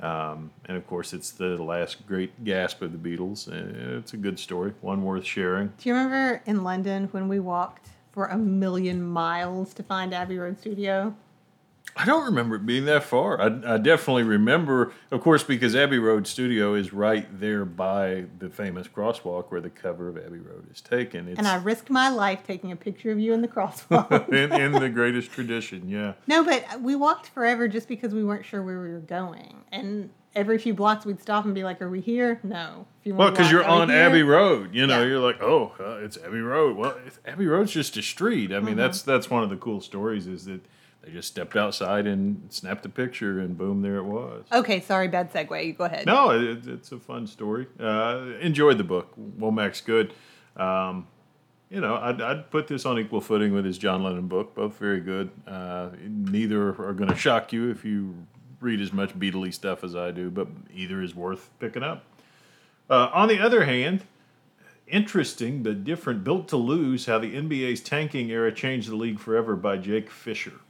Um, 0.00 0.50
and 0.66 0.76
of 0.76 0.86
course, 0.86 1.12
it's 1.12 1.30
the 1.30 1.56
last 1.62 2.06
great 2.06 2.44
gasp 2.44 2.82
of 2.82 2.92
the 2.92 2.98
Beatles. 2.98 3.48
It's 3.98 4.12
a 4.12 4.16
good 4.16 4.38
story, 4.38 4.72
one 4.80 5.02
worth 5.04 5.24
sharing. 5.24 5.68
Do 5.78 5.88
you 5.88 5.94
remember 5.94 6.42
in 6.46 6.64
London 6.64 7.08
when 7.12 7.28
we 7.28 7.38
walked 7.38 7.88
for 8.12 8.26
a 8.26 8.36
million 8.38 9.02
miles 9.02 9.74
to 9.74 9.82
find 9.82 10.14
Abbey 10.14 10.38
Road 10.38 10.58
Studio? 10.58 11.14
I 11.96 12.04
don't 12.06 12.24
remember 12.24 12.54
it 12.56 12.64
being 12.64 12.84
that 12.84 13.02
far. 13.02 13.40
I, 13.40 13.46
I 13.74 13.76
definitely 13.78 14.22
remember, 14.22 14.92
of 15.10 15.20
course, 15.22 15.42
because 15.42 15.74
Abbey 15.74 15.98
Road 15.98 16.26
Studio 16.26 16.74
is 16.74 16.92
right 16.92 17.26
there 17.40 17.64
by 17.64 18.26
the 18.38 18.48
famous 18.48 18.86
crosswalk 18.86 19.46
where 19.50 19.60
the 19.60 19.70
cover 19.70 20.08
of 20.08 20.16
Abbey 20.16 20.38
Road 20.38 20.70
is 20.72 20.80
taken. 20.80 21.26
It's 21.28 21.38
And 21.38 21.48
I 21.48 21.56
risked 21.56 21.90
my 21.90 22.08
life 22.08 22.40
taking 22.46 22.70
a 22.70 22.76
picture 22.76 23.10
of 23.10 23.18
you 23.18 23.32
in 23.34 23.42
the 23.42 23.48
crosswalk. 23.56 24.28
in, 24.32 24.52
in 24.52 24.72
the 24.72 24.88
greatest 24.88 25.32
tradition, 25.32 25.88
yeah. 25.88 26.12
no, 26.28 26.44
but 26.44 26.80
we 26.80 26.94
walked 26.94 27.26
forever 27.30 27.66
just 27.66 27.88
because 27.88 28.14
we 28.14 28.22
weren't 28.24 28.46
sure 28.46 28.62
where 28.62 28.80
we 28.80 28.90
were 28.92 29.00
going. 29.00 29.56
And 29.72 30.10
every 30.36 30.58
few 30.58 30.72
blocks 30.74 31.04
we'd 31.04 31.20
stop 31.20 31.44
and 31.44 31.54
be 31.56 31.64
like, 31.64 31.82
"Are 31.82 31.90
we 31.90 32.00
here?" 32.00 32.38
No. 32.44 32.86
Well, 33.04 33.32
because 33.32 33.50
you're 33.50 33.64
on 33.64 33.88
here?" 33.88 33.98
Abbey 33.98 34.22
Road, 34.22 34.72
you 34.74 34.86
know, 34.86 35.00
Yeah. 35.02 35.08
you're 35.08 35.18
like, 35.18 35.42
oh, 35.42 35.72
uh, 35.80 36.04
it's 36.04 36.16
Abbey 36.18 36.40
Road. 36.40 36.76
Well, 36.76 36.96
it's, 37.04 37.18
Abbey 37.26 37.46
Road's 37.48 37.72
just 37.72 37.96
a 37.96 38.02
street. 38.02 38.52
I 38.52 38.60
mean, 38.60 38.68
Mm-hmm. 38.68 38.76
that's 38.78 39.02
that's 39.02 39.28
one 39.28 39.42
of 39.42 39.50
the 39.50 39.56
cool 39.56 39.80
stories 39.80 40.28
is 40.28 40.44
that 40.44 40.60
they 41.02 41.12
just 41.12 41.28
stepped 41.28 41.56
outside 41.56 42.06
and 42.06 42.52
snapped 42.52 42.84
a 42.84 42.88
picture, 42.88 43.40
and 43.40 43.56
boom, 43.56 43.82
there 43.82 43.96
it 43.96 44.04
was. 44.04 44.44
Okay, 44.52 44.80
sorry, 44.80 45.08
bad 45.08 45.32
segue. 45.32 45.66
You 45.66 45.72
go 45.72 45.84
ahead. 45.84 46.06
No, 46.06 46.30
it, 46.30 46.66
it's 46.66 46.92
a 46.92 46.98
fun 46.98 47.26
story. 47.26 47.66
Uh, 47.78 48.32
enjoyed 48.40 48.78
the 48.78 48.84
book. 48.84 49.14
Womack's 49.38 49.80
good. 49.80 50.12
Um, 50.56 51.06
you 51.70 51.80
know, 51.80 51.96
I'd, 51.96 52.20
I'd 52.20 52.50
put 52.50 52.66
this 52.66 52.84
on 52.84 52.98
equal 52.98 53.20
footing 53.20 53.54
with 53.54 53.64
his 53.64 53.78
John 53.78 54.02
Lennon 54.02 54.26
book. 54.26 54.54
Both 54.54 54.76
very 54.76 55.00
good. 55.00 55.30
Uh, 55.46 55.90
neither 56.02 56.68
are 56.68 56.92
going 56.92 57.08
to 57.08 57.16
shock 57.16 57.52
you 57.52 57.70
if 57.70 57.84
you 57.84 58.14
read 58.60 58.80
as 58.80 58.92
much 58.92 59.18
Beatley 59.18 59.54
stuff 59.54 59.82
as 59.84 59.96
I 59.96 60.10
do, 60.10 60.30
but 60.30 60.48
either 60.74 61.00
is 61.00 61.14
worth 61.14 61.48
picking 61.60 61.82
up. 61.82 62.04
Uh, 62.90 63.08
on 63.14 63.28
the 63.28 63.38
other 63.38 63.64
hand, 63.64 64.04
interesting 64.86 65.62
but 65.62 65.84
different. 65.84 66.24
Built 66.24 66.48
to 66.48 66.56
Lose 66.56 67.06
How 67.06 67.18
the 67.18 67.34
NBA's 67.34 67.80
Tanking 67.80 68.30
Era 68.30 68.52
Changed 68.52 68.90
the 68.90 68.96
League 68.96 69.20
Forever 69.20 69.56
by 69.56 69.78
Jake 69.78 70.10
Fischer. 70.10 70.60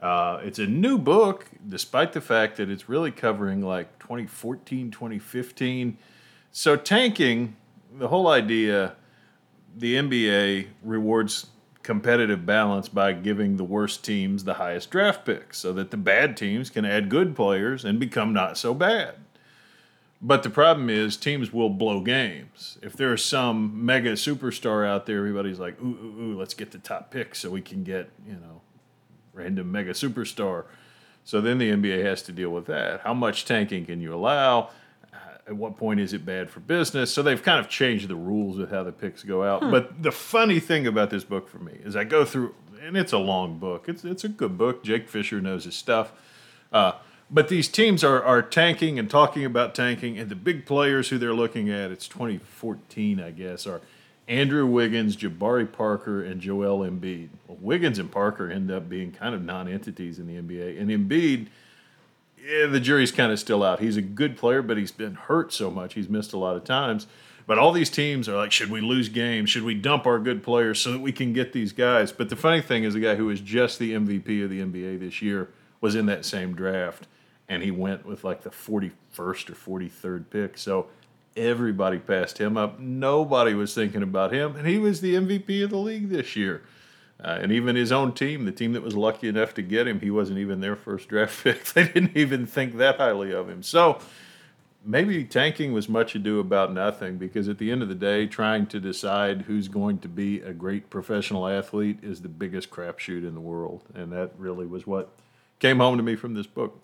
Uh, 0.00 0.40
it's 0.42 0.58
a 0.58 0.66
new 0.66 0.98
book, 0.98 1.50
despite 1.66 2.12
the 2.12 2.20
fact 2.20 2.56
that 2.58 2.68
it's 2.68 2.88
really 2.88 3.10
covering 3.10 3.62
like 3.62 3.98
2014, 3.98 4.90
2015. 4.90 5.96
So, 6.52 6.76
tanking, 6.76 7.56
the 7.98 8.08
whole 8.08 8.28
idea, 8.28 8.94
the 9.76 9.94
NBA 9.96 10.68
rewards 10.82 11.46
competitive 11.82 12.44
balance 12.44 12.88
by 12.88 13.12
giving 13.12 13.56
the 13.56 13.64
worst 13.64 14.04
teams 14.04 14.42
the 14.42 14.54
highest 14.54 14.90
draft 14.90 15.24
picks 15.24 15.56
so 15.58 15.72
that 15.72 15.92
the 15.92 15.96
bad 15.96 16.36
teams 16.36 16.68
can 16.68 16.84
add 16.84 17.08
good 17.08 17.36
players 17.36 17.84
and 17.84 18.00
become 18.00 18.32
not 18.32 18.58
so 18.58 18.74
bad. 18.74 19.14
But 20.20 20.42
the 20.42 20.50
problem 20.50 20.90
is 20.90 21.16
teams 21.16 21.52
will 21.52 21.70
blow 21.70 22.00
games. 22.00 22.78
If 22.82 22.94
there's 22.94 23.24
some 23.24 23.84
mega 23.84 24.12
superstar 24.12 24.84
out 24.84 25.06
there, 25.06 25.18
everybody's 25.18 25.60
like, 25.60 25.80
ooh, 25.80 25.96
ooh, 26.02 26.22
ooh, 26.22 26.38
let's 26.38 26.54
get 26.54 26.72
the 26.72 26.78
top 26.78 27.10
pick 27.10 27.34
so 27.34 27.50
we 27.50 27.60
can 27.60 27.84
get, 27.84 28.10
you 28.26 28.34
know, 28.34 28.62
random 29.36 29.70
mega 29.70 29.92
superstar. 29.92 30.64
So 31.24 31.40
then 31.40 31.58
the 31.58 31.70
NBA 31.70 32.04
has 32.04 32.22
to 32.22 32.32
deal 32.32 32.50
with 32.50 32.66
that. 32.66 33.00
How 33.00 33.12
much 33.14 33.44
tanking 33.44 33.86
can 33.86 34.00
you 34.00 34.14
allow? 34.14 34.70
Uh, 35.12 35.16
At 35.48 35.56
what 35.56 35.76
point 35.76 36.00
is 36.00 36.12
it 36.12 36.24
bad 36.24 36.50
for 36.50 36.60
business? 36.60 37.12
So 37.12 37.22
they've 37.22 37.42
kind 37.42 37.58
of 37.58 37.68
changed 37.68 38.08
the 38.08 38.14
rules 38.14 38.58
of 38.58 38.70
how 38.70 38.84
the 38.84 38.92
picks 38.92 39.22
go 39.24 39.42
out. 39.42 39.60
But 39.70 40.02
the 40.02 40.12
funny 40.12 40.60
thing 40.60 40.86
about 40.86 41.10
this 41.10 41.24
book 41.24 41.48
for 41.48 41.58
me 41.58 41.78
is 41.84 41.96
I 41.96 42.04
go 42.04 42.24
through, 42.24 42.54
and 42.80 42.96
it's 42.96 43.12
a 43.12 43.18
long 43.18 43.58
book. 43.58 43.88
It's 43.88 44.04
it's 44.04 44.22
a 44.24 44.28
good 44.28 44.56
book. 44.56 44.84
Jake 44.84 45.08
Fischer 45.08 45.40
knows 45.40 45.64
his 45.64 45.74
stuff. 45.74 46.12
Uh, 46.72 46.92
but 47.28 47.48
these 47.48 47.66
teams 47.66 48.04
are, 48.04 48.22
are 48.22 48.40
tanking 48.40 48.98
and 49.00 49.10
talking 49.10 49.44
about 49.44 49.74
tanking, 49.74 50.16
and 50.16 50.28
the 50.30 50.36
big 50.36 50.64
players 50.64 51.08
who 51.08 51.18
they're 51.18 51.34
looking 51.34 51.68
at, 51.68 51.90
it's 51.90 52.06
2014, 52.06 53.18
I 53.20 53.32
guess, 53.32 53.66
are 53.66 53.80
Andrew 54.28 54.66
Wiggins, 54.66 55.16
Jabari 55.16 55.70
Parker, 55.70 56.22
and 56.22 56.40
Joel 56.40 56.80
Embiid. 56.80 57.28
Well, 57.46 57.58
Wiggins 57.60 57.98
and 57.98 58.10
Parker 58.10 58.50
end 58.50 58.70
up 58.70 58.88
being 58.88 59.12
kind 59.12 59.34
of 59.34 59.42
non 59.42 59.68
entities 59.68 60.18
in 60.18 60.26
the 60.26 60.34
NBA. 60.34 60.80
And 60.80 60.90
Embiid, 60.90 61.46
yeah, 62.44 62.66
the 62.66 62.80
jury's 62.80 63.12
kind 63.12 63.30
of 63.30 63.38
still 63.38 63.62
out. 63.62 63.80
He's 63.80 63.96
a 63.96 64.02
good 64.02 64.36
player, 64.36 64.62
but 64.62 64.76
he's 64.76 64.90
been 64.90 65.14
hurt 65.14 65.52
so 65.52 65.70
much. 65.70 65.94
He's 65.94 66.08
missed 66.08 66.32
a 66.32 66.38
lot 66.38 66.56
of 66.56 66.64
times. 66.64 67.06
But 67.46 67.58
all 67.58 67.70
these 67.70 67.90
teams 67.90 68.28
are 68.28 68.36
like, 68.36 68.50
should 68.50 68.70
we 68.70 68.80
lose 68.80 69.08
games? 69.08 69.50
Should 69.50 69.62
we 69.62 69.74
dump 69.74 70.04
our 70.04 70.18
good 70.18 70.42
players 70.42 70.80
so 70.80 70.90
that 70.90 71.00
we 71.00 71.12
can 71.12 71.32
get 71.32 71.52
these 71.52 71.72
guys? 71.72 72.10
But 72.10 72.28
the 72.28 72.34
funny 72.34 72.60
thing 72.60 72.82
is, 72.82 72.94
the 72.94 73.00
guy 73.00 73.14
who 73.14 73.26
was 73.26 73.40
just 73.40 73.78
the 73.78 73.92
MVP 73.92 74.42
of 74.42 74.50
the 74.50 74.60
NBA 74.60 74.98
this 74.98 75.22
year 75.22 75.50
was 75.80 75.94
in 75.94 76.06
that 76.06 76.24
same 76.24 76.56
draft, 76.56 77.06
and 77.48 77.62
he 77.62 77.70
went 77.70 78.04
with 78.04 78.24
like 78.24 78.42
the 78.42 78.50
41st 78.50 78.90
or 79.18 79.78
43rd 79.80 80.24
pick. 80.30 80.58
So 80.58 80.88
everybody 81.36 81.98
passed 81.98 82.38
him 82.38 82.56
up. 82.56 82.80
Nobody 82.80 83.54
was 83.54 83.74
thinking 83.74 84.02
about 84.02 84.32
him, 84.32 84.56
and 84.56 84.66
he 84.66 84.78
was 84.78 85.00
the 85.00 85.14
MVP 85.14 85.62
of 85.62 85.70
the 85.70 85.76
league 85.76 86.08
this 86.08 86.34
year. 86.36 86.62
Uh, 87.22 87.38
and 87.40 87.50
even 87.50 87.76
his 87.76 87.92
own 87.92 88.12
team, 88.12 88.44
the 88.44 88.52
team 88.52 88.72
that 88.74 88.82
was 88.82 88.94
lucky 88.94 89.28
enough 89.28 89.54
to 89.54 89.62
get 89.62 89.88
him, 89.88 90.00
he 90.00 90.10
wasn't 90.10 90.38
even 90.38 90.60
their 90.60 90.76
first 90.76 91.08
draft 91.08 91.42
pick. 91.44 91.64
They 91.64 91.84
didn't 91.84 92.16
even 92.16 92.46
think 92.46 92.76
that 92.76 92.96
highly 92.96 93.32
of 93.32 93.48
him. 93.48 93.62
So 93.62 94.00
maybe 94.84 95.24
tanking 95.24 95.72
was 95.72 95.88
much 95.88 96.14
ado 96.14 96.38
about 96.40 96.72
nothing 96.72 97.16
because 97.16 97.48
at 97.48 97.58
the 97.58 97.70
end 97.70 97.82
of 97.82 97.88
the 97.88 97.94
day, 97.94 98.26
trying 98.26 98.66
to 98.66 98.80
decide 98.80 99.42
who's 99.42 99.68
going 99.68 99.98
to 100.00 100.08
be 100.08 100.40
a 100.40 100.52
great 100.52 100.90
professional 100.90 101.48
athlete 101.48 101.98
is 102.02 102.20
the 102.20 102.28
biggest 102.28 102.70
crapshoot 102.70 103.26
in 103.26 103.34
the 103.34 103.40
world. 103.40 103.82
And 103.94 104.12
that 104.12 104.32
really 104.38 104.66
was 104.66 104.86
what 104.86 105.10
came 105.58 105.78
home 105.78 105.96
to 105.96 106.02
me 106.02 106.16
from 106.16 106.34
this 106.34 106.46
book. 106.46 106.82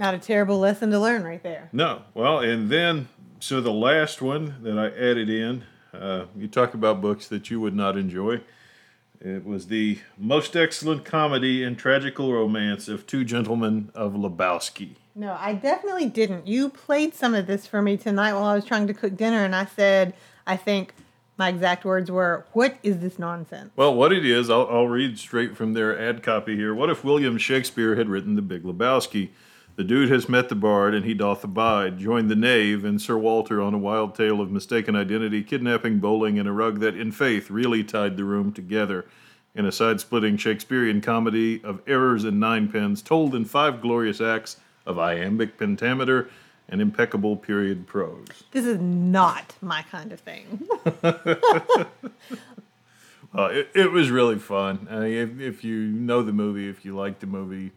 Not 0.00 0.14
a 0.14 0.18
terrible 0.18 0.58
lesson 0.58 0.90
to 0.92 0.98
learn 0.98 1.24
right 1.24 1.42
there. 1.42 1.68
No. 1.74 2.00
Well, 2.14 2.38
and 2.38 2.70
then, 2.70 3.08
so 3.38 3.60
the 3.60 3.70
last 3.70 4.22
one 4.22 4.54
that 4.62 4.78
I 4.78 4.86
added 4.86 5.28
in, 5.28 5.64
uh, 5.92 6.24
you 6.34 6.48
talk 6.48 6.72
about 6.72 7.02
books 7.02 7.28
that 7.28 7.50
you 7.50 7.60
would 7.60 7.76
not 7.76 7.98
enjoy. 7.98 8.40
It 9.20 9.44
was 9.44 9.66
the 9.66 9.98
most 10.16 10.56
excellent 10.56 11.04
comedy 11.04 11.62
and 11.62 11.76
tragical 11.76 12.32
romance 12.32 12.88
of 12.88 13.06
two 13.06 13.26
gentlemen 13.26 13.90
of 13.94 14.14
Lebowski. 14.14 14.92
No, 15.14 15.36
I 15.38 15.52
definitely 15.52 16.06
didn't. 16.06 16.46
You 16.46 16.70
played 16.70 17.14
some 17.14 17.34
of 17.34 17.46
this 17.46 17.66
for 17.66 17.82
me 17.82 17.98
tonight 17.98 18.32
while 18.32 18.44
I 18.44 18.54
was 18.54 18.64
trying 18.64 18.86
to 18.86 18.94
cook 18.94 19.18
dinner, 19.18 19.44
and 19.44 19.54
I 19.54 19.66
said, 19.66 20.14
I 20.46 20.56
think 20.56 20.94
my 21.36 21.50
exact 21.50 21.84
words 21.84 22.10
were, 22.10 22.46
What 22.54 22.78
is 22.82 23.00
this 23.00 23.18
nonsense? 23.18 23.70
Well, 23.76 23.94
what 23.94 24.14
it 24.14 24.24
is, 24.24 24.48
I'll, 24.48 24.66
I'll 24.70 24.88
read 24.88 25.18
straight 25.18 25.58
from 25.58 25.74
their 25.74 26.00
ad 26.00 26.22
copy 26.22 26.56
here. 26.56 26.74
What 26.74 26.88
if 26.88 27.04
William 27.04 27.36
Shakespeare 27.36 27.96
had 27.96 28.08
written 28.08 28.36
The 28.36 28.42
Big 28.42 28.62
Lebowski? 28.62 29.28
The 29.76 29.84
dude 29.84 30.10
has 30.10 30.28
met 30.28 30.48
the 30.48 30.54
bard, 30.54 30.94
and 30.94 31.04
he 31.04 31.14
doth 31.14 31.42
abide. 31.42 31.98
Joined 31.98 32.30
the 32.30 32.36
knave 32.36 32.84
and 32.84 33.00
Sir 33.00 33.16
Walter 33.16 33.62
on 33.62 33.72
a 33.72 33.78
wild 33.78 34.14
tale 34.14 34.40
of 34.40 34.50
mistaken 34.50 34.94
identity, 34.94 35.42
kidnapping, 35.42 35.98
bowling, 35.98 36.38
and 36.38 36.48
a 36.48 36.52
rug 36.52 36.80
that, 36.80 36.96
in 36.96 37.12
faith, 37.12 37.50
really 37.50 37.82
tied 37.82 38.16
the 38.16 38.24
room 38.24 38.52
together. 38.52 39.06
In 39.54 39.64
a 39.64 39.72
side 39.72 40.00
splitting 40.00 40.36
Shakespearean 40.36 41.00
comedy 41.00 41.62
of 41.64 41.80
errors 41.86 42.24
and 42.24 42.38
ninepins, 42.38 43.02
told 43.02 43.34
in 43.34 43.44
five 43.44 43.80
glorious 43.80 44.20
acts 44.20 44.58
of 44.86 44.98
iambic 44.98 45.58
pentameter 45.58 46.30
and 46.68 46.80
impeccable 46.80 47.36
period 47.36 47.86
prose. 47.86 48.44
This 48.52 48.64
is 48.64 48.78
not 48.80 49.56
my 49.60 49.82
kind 49.82 50.12
of 50.12 50.20
thing. 50.20 50.68
Uh, 53.32 53.44
it, 53.52 53.70
it 53.74 53.92
was 53.92 54.10
really 54.10 54.38
fun. 54.38 54.88
Uh, 54.90 55.02
if, 55.02 55.38
if 55.38 55.62
you 55.62 55.86
know 55.86 56.20
the 56.20 56.32
movie, 56.32 56.68
if 56.68 56.84
you 56.84 56.96
like 56.96 57.20
the 57.20 57.26
movie, 57.28 57.70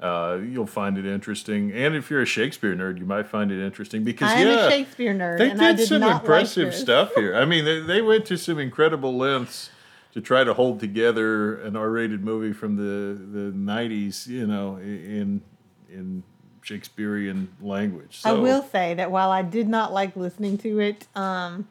uh, 0.00 0.38
you'll 0.42 0.66
find 0.66 0.96
it 0.96 1.04
interesting. 1.04 1.72
And 1.72 1.94
if 1.94 2.10
you're 2.10 2.22
a 2.22 2.26
Shakespeare 2.26 2.74
nerd, 2.74 2.98
you 2.98 3.04
might 3.04 3.26
find 3.26 3.52
it 3.52 3.62
interesting 3.64 4.02
because 4.02 4.30
I 4.30 4.40
am 4.40 4.46
yeah, 4.48 4.66
a 4.66 4.70
Shakespeare 4.70 5.14
nerd, 5.14 5.38
they 5.38 5.50
and 5.50 5.60
I 5.60 5.72
did 5.72 5.78
did 5.78 5.88
some 5.88 6.02
impressive 6.02 6.68
like 6.68 6.76
stuff 6.76 7.14
here. 7.14 7.36
I 7.36 7.44
mean, 7.46 7.64
they, 7.64 7.80
they 7.80 8.02
went 8.02 8.24
to 8.26 8.38
some 8.38 8.58
incredible 8.58 9.16
lengths 9.16 9.70
to 10.12 10.20
try 10.20 10.42
to 10.42 10.54
hold 10.54 10.80
together 10.80 11.60
an 11.60 11.76
R-rated 11.76 12.24
movie 12.24 12.52
from 12.52 12.76
the, 12.76 13.14
the 13.14 13.52
'90s, 13.52 14.26
you 14.26 14.46
know, 14.46 14.76
in 14.76 15.42
in 15.90 16.22
Shakespearean 16.62 17.48
language. 17.60 18.22
I 18.24 18.32
will 18.32 18.62
say 18.62 18.94
that 18.94 19.10
while 19.10 19.30
I 19.30 19.42
did 19.42 19.68
not 19.68 19.92
like 19.92 20.16
listening 20.16 20.56
to 20.58 20.80
it, 20.80 21.06
um, 21.14 21.68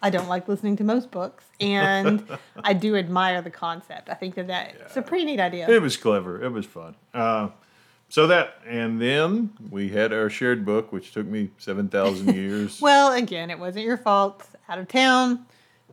I 0.00 0.10
don't 0.10 0.28
like 0.28 0.46
listening 0.46 0.76
to 0.76 0.84
most 0.84 1.10
books, 1.10 1.44
and 1.60 2.24
I 2.64 2.74
do 2.74 2.96
admire 2.96 3.42
the 3.42 3.50
concept. 3.50 4.08
I 4.08 4.14
think 4.14 4.36
that 4.36 4.46
that's 4.46 4.96
a 4.96 5.02
pretty 5.02 5.24
neat 5.24 5.40
idea. 5.40 5.68
It 5.68 5.82
was 5.82 5.96
clever. 5.96 6.42
It 6.42 6.50
was 6.50 6.66
fun. 6.66 6.94
Uh, 7.12 7.48
so 8.12 8.26
that, 8.26 8.58
and 8.66 9.00
then 9.00 9.54
we 9.70 9.88
had 9.88 10.12
our 10.12 10.28
shared 10.28 10.66
book, 10.66 10.92
which 10.92 11.12
took 11.12 11.26
me 11.26 11.48
seven 11.56 11.88
thousand 11.88 12.34
years. 12.34 12.78
Well, 12.78 13.14
again, 13.14 13.48
it 13.48 13.58
wasn't 13.58 13.86
your 13.86 13.96
fault. 13.96 14.44
Out 14.68 14.78
of 14.78 14.86
town, 14.86 15.46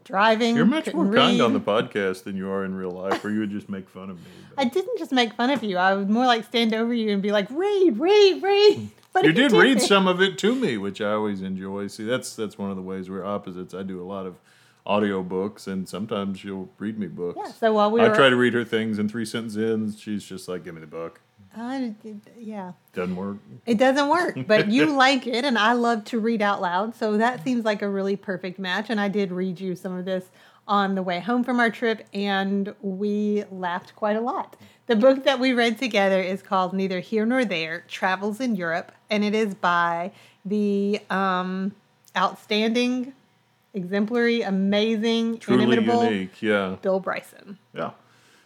driving. 0.04 0.58
You're 0.58 0.66
much 0.66 0.94
more 0.94 1.14
kind 1.14 1.42
on 1.42 1.54
the 1.54 1.62
podcast 1.62 2.26
than 2.26 2.36
you 2.36 2.50
are 2.50 2.66
in 2.66 2.76
real 2.76 2.92
life, 2.92 3.24
or 3.24 3.30
you 3.30 3.40
would 3.40 3.52
just 3.52 3.70
make 3.70 3.88
fun 3.88 4.10
of 4.10 4.18
me. 4.18 4.32
I 4.58 4.66
didn't 4.66 4.98
just 5.00 5.14
make 5.14 5.34
fun 5.34 5.50
of 5.50 5.64
you. 5.64 5.78
I 5.78 5.96
would 5.96 6.10
more 6.10 6.26
like 6.26 6.44
stand 6.44 6.74
over 6.74 6.94
you 6.94 7.12
and 7.14 7.22
be 7.22 7.32
like, 7.32 7.50
read, 7.52 7.98
read, 7.98 8.44
read. 8.44 8.76
Hmm. 8.76 8.86
But 9.14 9.24
you 9.24 9.30
he 9.30 9.36
did 9.36 9.54
read 9.54 9.82
some 9.82 10.06
of 10.06 10.22
it 10.22 10.38
to 10.40 10.54
me, 10.54 10.78
which 10.78 11.00
I 11.00 11.14
always 11.14 11.42
enjoy. 11.42 11.88
See, 11.88 12.04
that's 12.04 12.36
that's 12.36 12.58
one 12.58 12.70
of 12.70 12.76
the 12.76 12.84
ways 12.84 13.10
we're 13.10 13.24
opposites. 13.24 13.74
I 13.74 13.84
do 13.84 14.02
a 14.02 14.06
lot 14.06 14.26
of 14.26 14.36
audio 14.86 15.24
books, 15.24 15.68
and 15.68 15.88
sometimes 15.88 16.40
she'll 16.42 16.70
read 16.80 17.00
me 17.00 17.08
books. 17.08 17.40
Yeah, 17.42 17.52
so 17.54 17.74
while 17.74 17.90
we 17.90 18.02
I 18.02 18.10
were, 18.10 18.16
try 18.16 18.30
to 18.30 18.36
read 18.36 18.54
her 18.56 18.66
things 18.66 19.00
in 19.00 19.08
three 19.08 19.26
sentences. 19.26 19.98
She's 19.98 20.26
just 20.26 20.50
like, 20.50 20.66
"Give 20.66 20.76
me 20.76 20.82
the 20.82 20.88
book." 20.88 21.22
I 21.56 21.96
did- 22.04 22.22
yeah, 22.38 22.74
Doesn't 22.94 23.16
work. 23.16 23.38
it 23.66 23.78
doesn't 23.78 24.08
work, 24.10 24.38
but 24.48 24.70
you 24.70 24.86
like 24.96 25.26
it, 25.28 25.44
and 25.46 25.58
I 25.58 25.74
love 25.74 26.04
to 26.06 26.20
read 26.20 26.42
out 26.42 26.62
loud, 26.62 26.96
so 26.96 27.18
that 27.18 27.44
seems 27.44 27.66
like 27.66 27.82
a 27.82 27.90
really 27.90 28.16
perfect 28.16 28.60
match. 28.60 28.90
And 28.90 29.00
I 29.00 29.08
did 29.08 29.32
read 29.32 29.60
you 29.60 29.76
some 29.76 29.98
of 29.98 30.06
this 30.06 30.26
on 30.68 30.94
the 30.96 31.02
way 31.02 31.20
home 31.20 31.44
from 31.44 31.60
our 31.60 31.70
trip, 31.72 32.06
and 32.14 32.74
we 32.82 33.44
laughed 33.52 33.96
quite 33.96 34.16
a 34.16 34.22
lot. 34.22 34.56
The 34.86 34.96
book 34.96 35.24
that 35.24 35.40
we 35.40 35.54
read 35.54 35.78
together 35.80 36.22
is 36.22 36.42
called 36.44 36.74
Neither 36.74 37.00
Here 37.00 37.26
Nor 37.26 37.46
There 37.46 37.84
Travels 37.88 38.40
in 38.40 38.56
Europe, 38.56 38.92
and 39.10 39.24
it 39.24 39.34
is 39.34 39.56
by 39.56 40.12
the 40.46 41.00
um, 41.10 41.74
outstanding, 42.16 43.14
exemplary, 43.74 44.42
amazing, 44.42 45.40
Truly 45.40 45.64
inimitable 45.64 46.04
unique. 46.06 46.42
Yeah. 46.42 46.76
Bill 46.82 47.00
Bryson. 47.00 47.58
Yeah. 47.74 47.92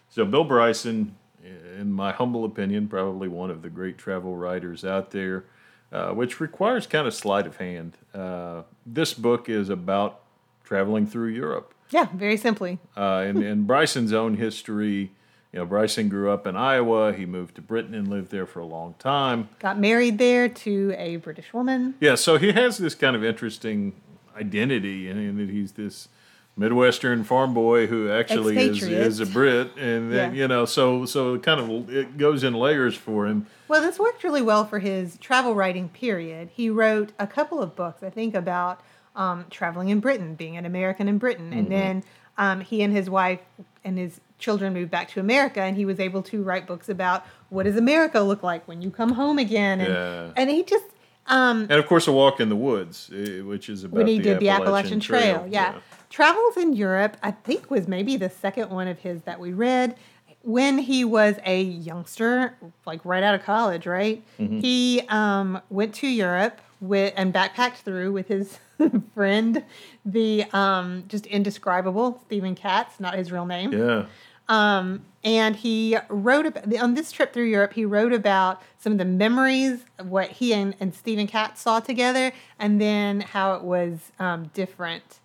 So 0.10 0.26
Bill 0.26 0.44
Bryson, 0.44 1.16
in 1.44 1.92
my 1.92 2.12
humble 2.12 2.46
opinion, 2.46 2.88
probably 2.88 3.28
one 3.28 3.50
of 3.50 3.62
the 3.62 3.70
great 3.70 3.98
travel 3.98 4.36
writers 4.36 4.86
out 4.86 5.12
there, 5.12 5.46
uh, 5.92 6.12
which 6.12 6.40
requires 6.40 6.88
kind 6.88 7.08
of 7.08 7.14
sleight 7.14 7.46
of 7.46 7.58
hand. 7.58 7.98
Uh, 8.14 8.64
this 8.86 9.14
book 9.14 9.50
is 9.50 9.70
about 9.70 10.22
traveling 10.64 11.06
through 11.06 11.28
Europe. 11.28 11.74
Yeah, 11.90 12.08
very 12.14 12.38
simply. 12.38 12.80
Uh, 12.96 13.24
and, 13.28 13.44
and 13.44 13.68
Bryson's 13.68 14.14
own 14.14 14.38
history, 14.38 15.12
you 15.52 15.60
know, 15.60 15.66
Bryson 15.66 16.10
grew 16.10 16.32
up 16.32 16.48
in 16.48 16.56
Iowa. 16.56 17.14
He 17.14 17.26
moved 17.26 17.56
to 17.56 17.62
Britain 17.62 17.94
and 17.94 18.08
lived 18.08 18.32
there 18.32 18.48
for 18.48 18.60
a 18.60 18.66
long 18.66 18.96
time. 18.98 19.50
Got 19.60 19.78
married 19.80 20.18
there 20.18 20.50
to 20.50 20.96
a 20.98 21.18
British 21.18 21.54
woman. 21.54 21.94
Yeah, 22.00 22.16
so 22.16 22.38
he 22.38 22.54
has 22.54 22.80
this 22.80 22.96
kind 22.96 23.16
of 23.16 23.24
interesting 23.24 23.94
identity, 24.36 25.10
and 25.10 25.20
in 25.20 25.38
that 25.38 25.50
he's 25.52 25.74
this 25.74 26.08
Midwestern 26.56 27.24
farm 27.24 27.54
boy 27.54 27.88
who 27.88 28.12
actually 28.12 28.58
is, 28.58 28.84
is 28.84 29.20
a 29.20 29.26
Brit, 29.26 29.72
and 29.76 30.12
then 30.14 30.36
Yeah. 30.36 30.42
you 30.42 30.48
know, 30.48 30.66
so 30.66 31.06
so 31.06 31.34
it 31.34 31.44
kind 31.44 31.60
of 31.60 31.90
it 31.90 32.18
goes 32.18 32.44
in 32.44 32.54
layers 32.54 32.96
for 32.96 33.26
him. 33.26 33.48
Well, 33.68 33.82
this 33.82 33.98
worked 33.98 34.24
really 34.24 34.42
well 34.44 34.64
for 34.64 34.78
his 34.80 35.18
travel 35.18 35.56
writing 35.56 35.90
period. 35.90 36.50
He 36.54 36.70
wrote 36.70 37.12
a 37.18 37.26
couple 37.26 37.62
of 37.62 37.76
books, 37.76 38.04
I 38.04 38.12
think, 38.12 38.36
about 38.36 38.82
um, 39.16 39.46
traveling 39.50 39.90
in 39.90 40.00
Britain, 40.00 40.36
being 40.36 40.56
an 40.58 40.66
American 40.66 41.08
in 41.08 41.18
Britain. 41.18 41.50
Mm-hmm. 41.50 41.60
And 41.60 41.72
then 41.72 42.04
um, 42.38 42.62
he 42.62 42.84
and 42.84 42.94
his 42.96 43.10
wife 43.10 43.40
and 43.84 43.98
his 43.98 44.20
children 44.38 44.74
moved 44.74 44.92
back 44.92 45.10
to 45.10 45.20
America, 45.20 45.62
and 45.62 45.76
he 45.76 45.86
was 45.86 46.00
able 46.00 46.22
to 46.24 46.44
write 46.44 46.68
books 46.68 46.88
about 46.88 47.26
what 47.50 47.64
does 47.64 47.78
America 47.78 48.20
look 48.20 48.44
like 48.44 48.68
when 48.68 48.82
you 48.82 48.92
come 48.92 49.14
home 49.14 49.40
again. 49.40 49.80
And, 49.80 49.90
Yeah. 49.94 50.32
and 50.36 50.50
he 50.52 50.64
just, 50.64 50.86
um, 51.28 51.62
And 51.62 51.74
of 51.80 51.88
course, 51.88 52.08
a 52.08 52.12
walk 52.12 52.40
in 52.40 52.50
the 52.50 52.56
woods, 52.56 53.10
eh, 53.12 53.42
which 53.42 53.70
is 53.70 53.84
about 53.86 53.98
when 53.98 54.08
he 54.08 54.18
the 54.18 54.24
did 54.24 54.40
the 54.40 54.50
Appalachian 54.50 55.00
Appalachian 55.00 55.00
Trail, 55.00 55.48
yeah. 55.50 55.76
Travels 56.14 56.58
in 56.58 56.74
Europe, 56.74 57.18
I 57.24 57.32
think, 57.32 57.72
was 57.72 57.88
maybe 57.88 58.18
the 58.18 58.30
second 58.30 58.70
one 58.70 58.88
of 58.88 59.00
his 59.00 59.24
that 59.24 59.40
we 59.40 59.52
read 59.52 59.96
when 60.44 60.78
he 60.78 61.04
was 61.04 61.38
a 61.44 61.64
youngster, 61.64 62.56
like 62.86 63.04
right 63.04 63.24
out 63.24 63.34
of 63.34 63.42
college, 63.42 63.88
right? 63.88 64.24
He 64.38 65.02
um, 65.10 65.60
went 65.72 65.96
to 65.96 66.08
Europe 66.08 66.62
with 66.80 67.16
and 67.18 67.34
backpacked 67.34 67.78
through 67.78 68.12
with 68.12 68.28
his 68.28 68.60
friend, 69.16 69.64
the 70.06 70.46
um, 70.54 71.06
just 71.08 71.26
indescribable 71.26 72.22
Stephen 72.28 72.54
Katz, 72.54 73.00
not 73.00 73.16
his 73.16 73.32
real 73.32 73.48
name. 73.48 73.74
Yeah. 73.74 74.06
Um, 74.48 75.06
and 75.24 75.56
he 75.56 75.98
wrote 76.10 76.46
about 76.46 76.72
on 76.76 76.94
this 76.94 77.12
trip 77.12 77.34
through 77.34 77.46
Europe. 77.46 77.74
He 77.74 77.86
wrote 77.86 78.14
about 78.14 78.62
some 78.78 78.92
of 78.92 79.00
the 79.00 79.06
memories 79.06 79.86
of 79.98 80.10
what 80.10 80.30
he 80.30 80.54
and, 80.54 80.76
and 80.80 80.94
Stephen 80.94 81.26
Katz 81.26 81.62
saw 81.62 81.80
together, 81.80 82.34
and 82.60 82.80
then 82.80 83.22
how 83.22 83.56
it 83.56 83.64
was 83.64 84.12
um, 84.20 84.52
different 84.54 85.20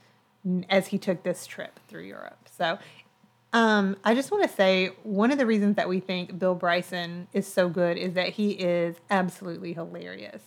as 0.69 0.89
he 0.89 0.99
took 0.99 1.23
this 1.23 1.47
trip 1.47 1.81
through 1.89 2.03
Europe. 2.05 2.49
So, 2.57 2.79
um, 3.53 3.97
I 4.05 4.15
just 4.15 4.31
want 4.31 4.43
to 4.49 4.49
say 4.55 4.89
one 5.03 5.31
of 5.33 5.39
the 5.39 5.47
reasons 5.47 5.77
that 5.77 5.89
we 5.89 6.01
think 6.01 6.39
Bill 6.39 6.55
Bryson 6.55 7.29
is 7.33 7.47
so 7.47 7.69
good 7.69 7.97
is 7.97 8.13
that 8.15 8.31
he 8.31 8.51
is 8.51 8.97
absolutely 9.11 9.73
hilarious. 9.73 10.43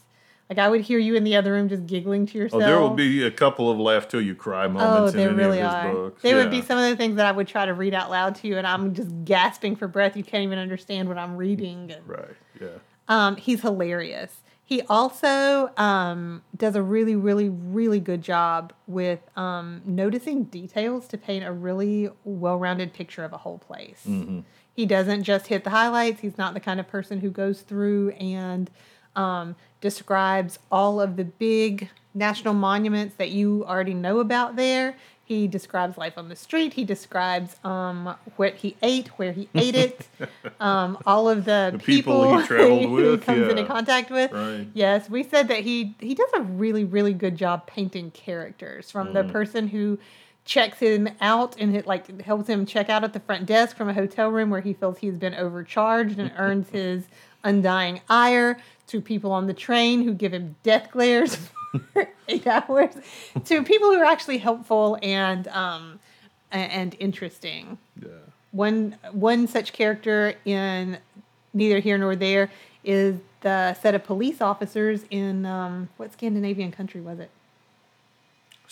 Like 0.49 0.60
I 0.60 0.67
would 0.67 0.82
hear 0.82 0.99
you 0.99 1.15
in 1.15 1.23
the 1.23 1.36
other 1.38 1.54
room 1.54 1.69
just 1.69 1.88
giggling 1.88 2.25
to 2.27 2.38
yourself. 2.38 2.62
Oh, 2.62 2.65
there 2.65 2.77
will 2.80 2.89
be 2.89 3.23
a 3.23 3.32
couple 3.32 3.71
of 3.71 3.80
laugh 3.80 4.08
till 4.10 4.21
you 4.21 4.36
cry 4.36 4.65
Oh, 4.65 4.69
moments 4.69 5.13
in 5.13 5.21
any 5.21 5.34
really 5.34 5.60
of 5.62 5.65
his 5.67 5.73
are. 5.73 5.93
books. 5.93 6.21
There 6.23 6.36
would 6.36 6.51
be 6.51 6.62
some 6.62 6.77
of 6.77 6.89
the 6.89 6.95
things 6.97 7.15
that 7.15 7.25
I 7.25 7.32
would 7.32 7.47
try 7.47 7.65
to 7.65 7.73
read 7.73 7.93
out 7.93 8.12
loud 8.12 8.36
to 8.36 8.47
you, 8.49 8.58
and 8.58 8.67
I'm 8.67 8.93
just 8.93 9.10
gasping 9.23 9.77
for 9.77 9.88
breath. 9.88 10.17
You 10.17 10.23
can't 10.25 10.43
even 10.43 10.60
understand 10.60 11.08
what 11.08 11.17
I'm 11.17 11.38
reading. 11.38 11.93
Right. 12.06 12.25
Yeah. 12.60 12.67
um, 13.08 13.38
he's 13.38 13.62
hilarious. 13.62 14.41
He 14.71 14.81
also 14.84 15.69
um, 15.75 16.43
does 16.55 16.77
a 16.77 16.81
really, 16.81 17.17
really, 17.17 17.49
really 17.49 17.99
good 17.99 18.21
job 18.21 18.71
with 18.88 19.19
um, 19.36 19.81
noticing 19.84 20.45
details 20.45 21.10
to 21.10 21.17
paint 21.17 21.43
a 21.43 21.51
really 21.51 22.10
well-rounded 22.23 22.93
picture 22.93 23.25
of 23.25 23.34
a 23.34 23.38
whole 23.38 23.57
place. 23.57 24.07
He 24.73 24.86
doesn't 24.86 25.23
just 25.23 25.47
hit 25.47 25.65
the 25.65 25.71
highlights. 25.71 26.21
He's 26.21 26.38
not 26.38 26.53
the 26.53 26.62
kind 26.62 26.79
of 26.79 26.88
person 26.88 27.19
who 27.19 27.29
goes 27.29 27.63
through 27.63 28.12
and 28.12 28.71
um, 29.17 29.57
describes 29.81 30.57
all 30.71 31.01
of 31.01 31.17
the 31.17 31.25
big 31.25 31.89
national 32.13 32.53
monuments 32.53 33.15
that 33.15 33.31
you 33.31 33.65
already 33.67 33.93
know 33.93 34.19
about 34.19 34.55
there. 34.55 34.95
He 35.32 35.48
describes 35.48 35.98
life 35.98 36.17
on 36.17 36.28
the 36.28 36.36
street. 36.36 36.74
He 36.74 36.84
describes 36.84 37.56
um, 37.63 38.15
what 38.36 38.56
he 38.56 38.76
ate, 38.84 39.08
where 39.17 39.32
he 39.32 39.48
ate 39.56 39.76
it, 39.76 40.10
um, 40.60 40.98
all 41.06 41.30
of 41.30 41.46
the, 41.46 41.70
The 41.72 41.80
people 41.80 42.38
he 42.38 42.44
traveled 42.48 42.80
he 42.82 42.86
with, 42.88 43.24
comes 43.24 43.48
into 43.48 43.63
contact 43.63 44.12
with. 44.12 44.34
Right. 44.34 44.67
Yes, 44.74 45.10
we 45.10 45.24
said 45.24 45.48
that 45.48 45.60
he 45.62 45.96
he 46.02 46.15
does 46.15 46.30
a 46.36 46.41
really 46.41 46.84
really 46.84 47.13
good 47.13 47.38
job 47.38 47.65
painting 47.65 48.12
characters 48.12 48.91
from 48.91 49.08
Mm. 49.08 49.13
the 49.13 49.24
person 49.24 49.70
who 49.70 50.00
checks 50.44 50.80
him 50.80 51.08
out 51.22 51.56
and 51.58 51.78
it 51.78 51.88
like 51.88 52.20
helps 52.24 52.50
him 52.50 52.65
check 52.65 52.89
out 52.89 53.06
at 53.06 53.13
the 53.13 53.20
front 53.22 53.46
desk 53.46 53.78
from 53.78 53.88
a 53.88 53.94
hotel 53.94 54.28
room 54.28 54.50
where 54.50 54.60
he 54.60 54.74
feels 54.74 54.98
he's 54.98 55.17
been 55.17 55.36
overcharged 55.36 56.20
and 56.20 56.30
earns 56.36 56.70
his 56.72 57.06
undying 57.46 58.02
ire 58.10 58.58
to 58.88 59.00
people 59.00 59.32
on 59.32 59.48
the 59.48 59.54
train 59.54 60.02
who 60.02 60.13
give 60.13 60.34
him 60.34 60.58
death 60.62 60.91
glares 60.91 61.38
eight 62.27 62.45
hours 62.47 62.93
to 63.45 63.63
people 63.63 63.89
who 63.91 63.97
are 63.99 64.05
actually 64.05 64.38
helpful 64.38 64.97
and 65.01 65.47
um 65.49 65.99
and 66.51 66.95
interesting 66.99 67.77
Yeah. 68.01 68.10
one 68.51 68.97
one 69.12 69.47
such 69.47 69.71
character 69.73 70.34
in 70.45 70.97
neither 71.53 71.79
here 71.79 71.97
nor 71.97 72.15
there 72.15 72.51
is 72.84 73.17
the 73.41 73.73
set 73.75 73.95
of 73.95 74.03
police 74.03 74.41
officers 74.41 75.03
in 75.10 75.45
um, 75.45 75.89
what 75.97 76.12
Scandinavian 76.13 76.71
country 76.71 77.01
was 77.01 77.19
it? 77.19 77.29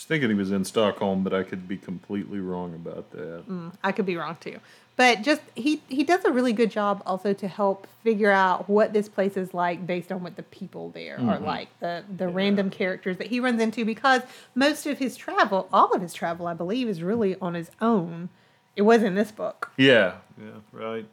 Was 0.00 0.06
thinking 0.06 0.30
he 0.30 0.34
was 0.34 0.50
in 0.50 0.64
Stockholm, 0.64 1.22
but 1.22 1.34
I 1.34 1.42
could 1.42 1.68
be 1.68 1.76
completely 1.76 2.40
wrong 2.40 2.72
about 2.72 3.10
that. 3.10 3.46
Mm, 3.46 3.74
I 3.84 3.92
could 3.92 4.06
be 4.06 4.16
wrong 4.16 4.38
too, 4.40 4.58
but 4.96 5.20
just 5.20 5.42
he 5.54 5.82
he 5.88 6.04
does 6.04 6.24
a 6.24 6.32
really 6.32 6.54
good 6.54 6.70
job 6.70 7.02
also 7.04 7.34
to 7.34 7.46
help 7.46 7.86
figure 8.02 8.30
out 8.30 8.66
what 8.66 8.94
this 8.94 9.10
place 9.10 9.36
is 9.36 9.52
like 9.52 9.86
based 9.86 10.10
on 10.10 10.22
what 10.22 10.36
the 10.36 10.42
people 10.42 10.88
there 10.88 11.20
are 11.20 11.38
like 11.38 11.68
the 11.80 12.02
the 12.16 12.28
random 12.28 12.70
characters 12.70 13.18
that 13.18 13.26
he 13.26 13.40
runs 13.40 13.60
into 13.60 13.84
because 13.84 14.22
most 14.54 14.86
of 14.86 14.98
his 14.98 15.18
travel, 15.18 15.68
all 15.70 15.92
of 15.92 16.00
his 16.00 16.14
travel, 16.14 16.46
I 16.46 16.54
believe, 16.54 16.88
is 16.88 17.02
really 17.02 17.36
on 17.38 17.52
his 17.52 17.70
own. 17.82 18.30
It 18.76 18.82
was 18.82 19.02
in 19.02 19.16
this 19.16 19.30
book. 19.30 19.70
Yeah, 19.76 20.14
yeah, 20.38 20.60
right. 20.72 21.04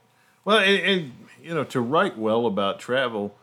Well, 0.46 0.60
and, 0.60 0.80
and 0.80 1.12
you 1.44 1.54
know, 1.54 1.66
to 1.66 1.82
write 1.82 2.18
well 2.18 2.46
about 2.46 2.80
travel, 2.80 3.36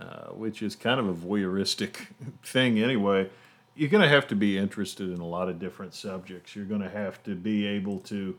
uh, 0.00 0.26
which 0.26 0.62
is 0.62 0.76
kind 0.76 1.00
of 1.00 1.08
a 1.08 1.12
voyeuristic 1.12 2.06
thing 2.44 2.78
anyway, 2.78 3.30
you're 3.74 3.88
going 3.90 4.02
to 4.02 4.08
have 4.08 4.26
to 4.28 4.36
be 4.36 4.58
interested 4.58 5.10
in 5.10 5.20
a 5.20 5.26
lot 5.26 5.48
of 5.48 5.58
different 5.58 5.94
subjects. 5.94 6.54
You're 6.54 6.64
going 6.66 6.82
to 6.82 6.90
have 6.90 7.22
to 7.24 7.34
be 7.34 7.66
able 7.66 8.00
to, 8.00 8.36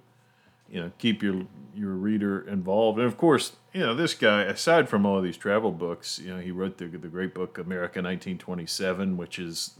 you 0.70 0.80
know, 0.82 0.92
keep 0.98 1.24
your 1.24 1.44
your 1.76 1.92
reader 1.92 2.48
involved. 2.48 3.00
And 3.00 3.08
of 3.08 3.18
course, 3.18 3.54
you 3.74 3.82
know, 3.82 3.96
this 3.96 4.14
guy, 4.14 4.44
aside 4.44 4.90
from 4.90 5.06
all 5.06 5.18
of 5.18 5.24
these 5.24 5.38
travel 5.38 5.72
books, 5.72 6.20
you 6.20 6.34
know, 6.34 6.40
he 6.40 6.52
wrote 6.52 6.78
the 6.78 6.86
the 6.86 7.08
great 7.08 7.34
book 7.34 7.58
America 7.58 8.00
1927, 8.00 9.18
which 9.18 9.40
is 9.40 9.76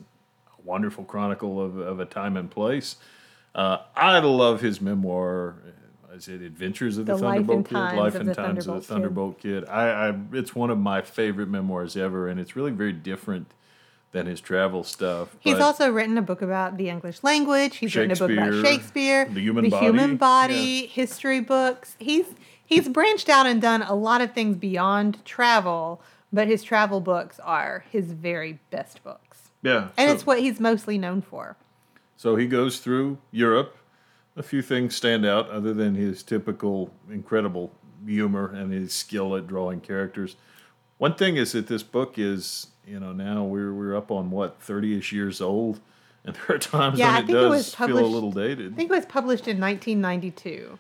a 0.48 0.62
wonderful 0.68 1.04
chronicle 1.04 1.62
of, 1.62 1.78
of 1.78 2.00
a 2.00 2.06
time 2.06 2.36
and 2.38 2.50
place. 2.50 2.96
Uh, 3.54 3.78
I 3.96 4.18
love 4.20 4.62
his 4.62 4.82
memoir. 4.82 5.56
uh, 6.12 6.16
Is 6.16 6.28
it 6.28 6.42
Adventures 6.42 6.98
of 6.98 7.06
the, 7.06 7.14
The 7.14 7.20
Thunderbolt 7.20 7.70
Kid? 7.70 7.76
Life 7.76 8.16
and 8.16 8.34
Times 8.34 8.66
of 8.68 8.76
the 8.76 8.82
Thunderbolt 8.82 8.86
Thunderbolt 8.86 9.40
Kid. 9.40 9.66
I, 9.70 10.10
I, 10.10 10.16
it's 10.32 10.56
one 10.56 10.72
of 10.72 10.80
my 10.80 11.02
favorite 11.04 11.50
memoirs 11.50 11.96
ever, 11.96 12.28
and 12.28 12.40
it's 12.40 12.56
really 12.56 12.72
very 12.72 12.94
different 12.94 13.48
than 14.14 14.28
his 14.28 14.40
travel 14.40 14.84
stuff. 14.84 15.36
He's 15.42 15.56
but- 15.56 15.62
also 15.64 15.92
written 15.92 16.18
a 16.18 16.22
book 16.22 16.42
about 16.42 16.78
the 16.78 16.88
English 16.88 17.22
language. 17.24 17.78
He's 17.78 17.94
written 17.96 18.12
a 18.12 18.16
book 18.16 18.32
about 18.32 18.64
Shakespeare, 18.66 19.26
the 19.26 19.42
human 19.42 19.70
body, 19.70 19.86
human 19.86 20.16
body, 20.16 20.86
history 20.88 21.42
books. 21.42 21.98
He's 22.00 22.28
he's 22.64 22.88
branched 22.88 23.28
out 23.28 23.46
and 23.46 23.62
done 23.62 23.82
a 23.82 23.94
lot 23.96 24.22
of 24.22 24.34
things 24.34 24.56
beyond 24.56 25.24
travel, 25.26 26.02
but 26.32 26.48
his 26.48 26.64
travel 26.64 27.02
books 27.02 27.40
are 27.42 27.84
his 27.90 28.14
very 28.14 28.60
best 28.72 29.04
books. 29.04 29.50
yeah, 29.62 29.90
And 29.98 30.10
so- 30.10 30.14
it's 30.16 30.26
what 30.26 30.40
he's 30.40 30.60
mostly 30.60 30.98
known 30.98 31.22
for. 31.22 31.58
So 32.16 32.36
he 32.38 32.46
goes 32.48 32.80
through 32.80 33.18
Europe. 33.32 33.76
A 34.36 34.44
few 34.44 34.62
things 34.62 34.96
stand 34.96 35.26
out 35.26 35.50
other 35.50 35.74
than 35.74 35.94
his 35.96 36.24
typical 36.24 36.92
incredible 37.10 37.72
humor 38.06 38.52
and 38.52 38.72
his 38.74 38.92
skill 38.94 39.36
at 39.36 39.46
drawing 39.48 39.80
characters. 39.80 40.36
One 40.98 41.16
thing 41.16 41.36
is 41.38 41.52
that 41.52 41.68
this 41.68 41.84
book 41.84 42.18
is, 42.18 42.68
you 42.88 43.00
know, 43.00 43.12
now 43.14 43.44
we're 43.44 43.74
we're 43.74 43.96
up 43.96 44.12
on 44.12 44.32
what 44.32 44.62
thirty 44.62 44.98
ish 44.98 45.12
years 45.12 45.42
old, 45.42 45.80
and 46.26 46.36
there 46.36 46.56
are 46.56 46.60
times 46.60 47.00
Yeah, 47.00 47.12
I 47.12 47.16
when 47.16 47.24
it 47.24 47.30
it 47.30 47.34
does 47.34 47.50
was 47.50 47.76
feel 47.76 48.00
a 48.00 48.06
little 48.06 48.32
dated. 48.32 48.74
I 48.74 48.76
think 48.76 48.92
it 48.92 48.96
was 48.96 49.06
published 49.06 49.48
in 49.48 49.60
1992. 49.60 50.80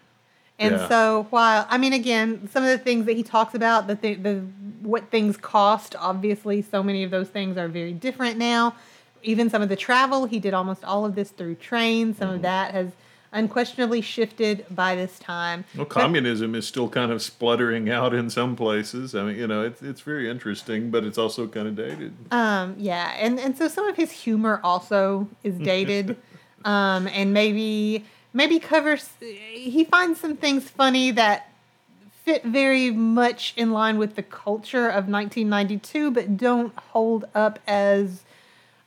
And 0.59 0.75
Yeah. 0.75 0.87
so 0.87 1.27
while 1.29 1.65
I 1.69 1.77
mean 1.77 1.93
again, 1.93 2.47
some 2.51 2.63
of 2.63 2.69
the 2.69 2.77
things 2.77 3.05
that 3.05 3.15
he 3.17 3.23
talks 3.23 3.55
about, 3.55 3.87
the 3.87 3.95
th- 3.95 4.19
the 4.21 4.43
what 4.81 5.09
things 5.09 5.37
cost, 5.37 5.95
obviously 5.97 6.61
so 6.61 6.83
many 6.83 7.03
of 7.03 7.11
those 7.11 7.29
things 7.29 7.57
are 7.57 7.67
very 7.67 7.93
different 7.93 8.37
now. 8.37 8.75
Even 9.23 9.49
some 9.49 9.61
of 9.61 9.69
the 9.69 9.75
travel, 9.77 10.25
he 10.25 10.39
did 10.39 10.53
almost 10.53 10.83
all 10.83 11.05
of 11.05 11.15
this 11.15 11.29
through 11.29 11.55
train. 11.55 12.13
Some 12.13 12.27
of 12.27 12.35
mm-hmm. 12.35 12.43
that 12.43 12.73
has 12.73 12.91
unquestionably 13.33 14.01
shifted 14.01 14.65
by 14.69 14.95
this 14.95 15.19
time. 15.19 15.65
Well, 15.75 15.85
But- 15.85 15.93
communism 15.93 16.55
is 16.55 16.67
still 16.67 16.87
kind 16.87 17.11
of 17.11 17.21
spluttering 17.21 17.89
out 17.89 18.13
in 18.13 18.29
some 18.29 18.55
places. 18.55 19.13
I 19.15 19.23
mean, 19.23 19.35
you 19.37 19.47
know, 19.47 19.63
it's 19.63 19.81
it's 19.81 20.01
very 20.01 20.29
interesting, 20.29 20.91
but 20.91 21.03
it's 21.03 21.17
also 21.17 21.47
kind 21.47 21.67
of 21.67 21.75
dated. 21.75 22.13
Um, 22.31 22.75
yeah, 22.77 23.13
and 23.19 23.39
and 23.39 23.57
so 23.57 23.67
some 23.67 23.85
of 23.87 23.95
his 23.97 24.11
humor 24.11 24.61
also 24.63 25.27
is 25.43 25.55
dated, 25.57 26.17
um, 26.65 27.07
and 27.07 27.33
maybe 27.33 28.05
maybe 28.33 28.59
covers. 28.59 29.09
He 29.19 29.83
finds 29.83 30.19
some 30.19 30.37
things 30.37 30.69
funny 30.69 31.11
that 31.11 31.49
fit 32.23 32.43
very 32.45 32.89
much 32.89 33.53
in 33.57 33.71
line 33.71 33.97
with 33.97 34.15
the 34.15 34.23
culture 34.23 34.87
of 34.87 35.09
1992, 35.09 36.09
but 36.11 36.37
don't 36.37 36.73
hold 36.77 37.25
up 37.35 37.59
as 37.67 38.23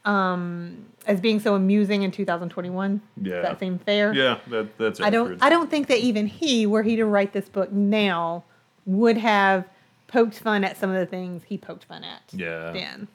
um 0.07 0.87
as 1.07 1.21
being 1.21 1.38
so 1.38 1.55
amusing 1.55 2.03
in 2.03 2.11
2021. 2.11 3.01
Yeah. 3.23 3.35
Does 3.35 3.42
that 3.42 3.61
seem 3.61 3.79
fair? 3.79 4.12
Yeah, 4.12 4.38
that 4.49 4.77
that's. 4.79 5.01
I 5.01 5.11
don't 5.11 5.27
accurate. 5.27 5.42
I 5.42 5.51
don't 5.51 5.71
think 5.71 5.88
that 5.88 5.99
even 5.99 6.27
he, 6.27 6.66
were 6.66 6.83
he 6.83 6.97
to 6.97 7.05
write 7.05 7.33
this 7.33 7.49
book 7.49 7.71
now, 7.71 8.45
would 8.87 9.16
have 9.19 9.64
poked 10.09 10.38
fun 10.38 10.64
at 10.64 10.77
some 10.77 10.90
of 10.90 10.97
the 10.97 11.07
things 11.07 11.42
he 11.45 11.59
poked 11.59 11.85
fun 11.85 12.05
at. 12.05 12.23
Yeah, 12.33 12.73
Then. 12.73 13.09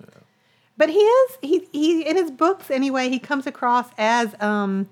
But 0.78 0.90
he 0.90 1.00
is 1.00 1.38
he 1.42 1.68
he 1.72 2.02
in 2.08 2.16
his 2.16 2.32
books 2.32 2.72
anyway, 2.72 3.10
he 3.10 3.20
comes 3.20 3.46
across 3.46 3.90
as 3.98 4.36
um 4.42 4.90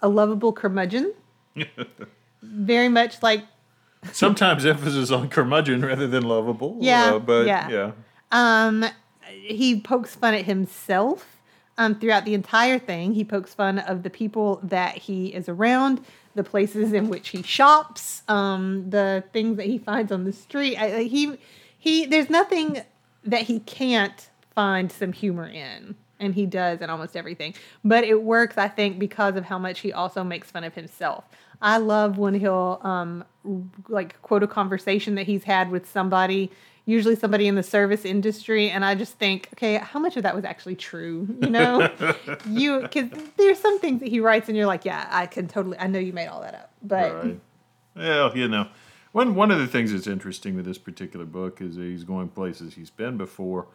a 0.00 0.08
lovable 0.08 0.52
curmudgeon. 0.52 1.12
Very 2.42 2.88
much 2.88 3.22
like 3.22 3.44
Sometimes 4.12 4.64
emphasis 4.64 5.10
on 5.10 5.28
curmudgeon 5.28 5.84
rather 5.84 6.06
than 6.06 6.22
lovable. 6.22 6.78
Yeah, 6.80 7.14
uh, 7.14 7.18
but 7.18 7.46
yeah. 7.46 7.68
yeah. 7.68 7.92
Um, 8.30 8.84
he 9.28 9.80
pokes 9.80 10.14
fun 10.14 10.34
at 10.34 10.44
himself 10.44 11.40
um, 11.76 11.98
throughout 11.98 12.24
the 12.24 12.34
entire 12.34 12.78
thing. 12.78 13.14
He 13.14 13.24
pokes 13.24 13.54
fun 13.54 13.78
of 13.78 14.02
the 14.02 14.10
people 14.10 14.60
that 14.62 14.96
he 14.96 15.28
is 15.34 15.48
around, 15.48 16.04
the 16.34 16.44
places 16.44 16.92
in 16.92 17.08
which 17.08 17.28
he 17.28 17.42
shops, 17.42 18.22
um, 18.28 18.90
the 18.90 19.24
things 19.32 19.56
that 19.56 19.66
he 19.66 19.78
finds 19.78 20.10
on 20.12 20.24
the 20.24 20.32
street. 20.32 20.76
I, 20.76 21.02
he 21.04 21.38
he. 21.78 22.06
There's 22.06 22.30
nothing 22.30 22.82
that 23.24 23.42
he 23.42 23.60
can't 23.60 24.28
find 24.54 24.90
some 24.90 25.12
humor 25.12 25.46
in. 25.48 25.94
and 26.20 26.34
he 26.34 26.46
does 26.46 26.80
in 26.80 26.90
almost 26.90 27.16
everything. 27.16 27.54
But 27.84 28.04
it 28.04 28.22
works, 28.22 28.58
I 28.58 28.68
think, 28.68 28.98
because 28.98 29.36
of 29.36 29.44
how 29.44 29.58
much 29.58 29.80
he 29.80 29.92
also 29.92 30.24
makes 30.24 30.50
fun 30.50 30.64
of 30.64 30.74
himself. 30.74 31.24
I 31.60 31.78
love 31.78 32.18
when 32.18 32.34
he'll 32.34 32.80
um, 32.82 33.24
like 33.88 34.20
quote 34.22 34.42
a 34.42 34.46
conversation 34.46 35.14
that 35.16 35.26
he's 35.26 35.44
had 35.44 35.70
with 35.70 35.88
somebody, 35.88 36.50
usually 36.88 37.14
somebody 37.14 37.46
in 37.46 37.54
the 37.54 37.62
service 37.62 38.06
industry, 38.06 38.70
and 38.70 38.82
I 38.82 38.94
just 38.94 39.18
think, 39.18 39.50
okay, 39.52 39.76
how 39.76 40.00
much 40.00 40.16
of 40.16 40.22
that 40.22 40.34
was 40.34 40.44
actually 40.44 40.74
true? 40.74 41.28
You 41.38 41.50
know, 41.50 41.90
you 42.48 42.80
because 42.80 43.10
there's 43.36 43.58
some 43.58 43.78
things 43.78 44.00
that 44.00 44.08
he 44.08 44.20
writes, 44.20 44.48
and 44.48 44.56
you're 44.56 44.66
like, 44.66 44.86
yeah, 44.86 45.06
I 45.10 45.26
can 45.26 45.48
totally, 45.48 45.78
I 45.78 45.86
know 45.86 45.98
you 45.98 46.14
made 46.14 46.28
all 46.28 46.40
that 46.40 46.54
up, 46.54 46.72
but 46.82 47.14
Right. 47.14 47.40
Well, 47.94 48.36
you 48.36 48.48
know, 48.48 48.68
one 49.12 49.34
one 49.34 49.50
of 49.50 49.58
the 49.58 49.66
things 49.66 49.92
that's 49.92 50.06
interesting 50.06 50.56
with 50.56 50.64
this 50.64 50.78
particular 50.78 51.26
book 51.26 51.60
is 51.60 51.76
that 51.76 51.82
he's 51.82 52.04
going 52.04 52.28
places 52.28 52.74
he's 52.74 52.90
been 52.90 53.18
before, 53.18 53.66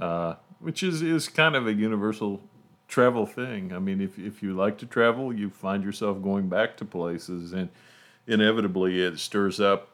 uh, 0.00 0.36
which 0.58 0.82
is 0.82 1.02
is 1.02 1.28
kind 1.28 1.54
of 1.54 1.66
a 1.66 1.72
universal 1.74 2.40
travel 2.88 3.26
thing. 3.26 3.74
I 3.74 3.78
mean, 3.78 4.00
if 4.00 4.18
if 4.18 4.42
you 4.42 4.54
like 4.54 4.78
to 4.78 4.86
travel, 4.86 5.34
you 5.34 5.50
find 5.50 5.84
yourself 5.84 6.22
going 6.22 6.48
back 6.48 6.78
to 6.78 6.86
places, 6.86 7.52
and 7.52 7.68
inevitably 8.26 9.02
it 9.02 9.18
stirs 9.18 9.60
up 9.60 9.93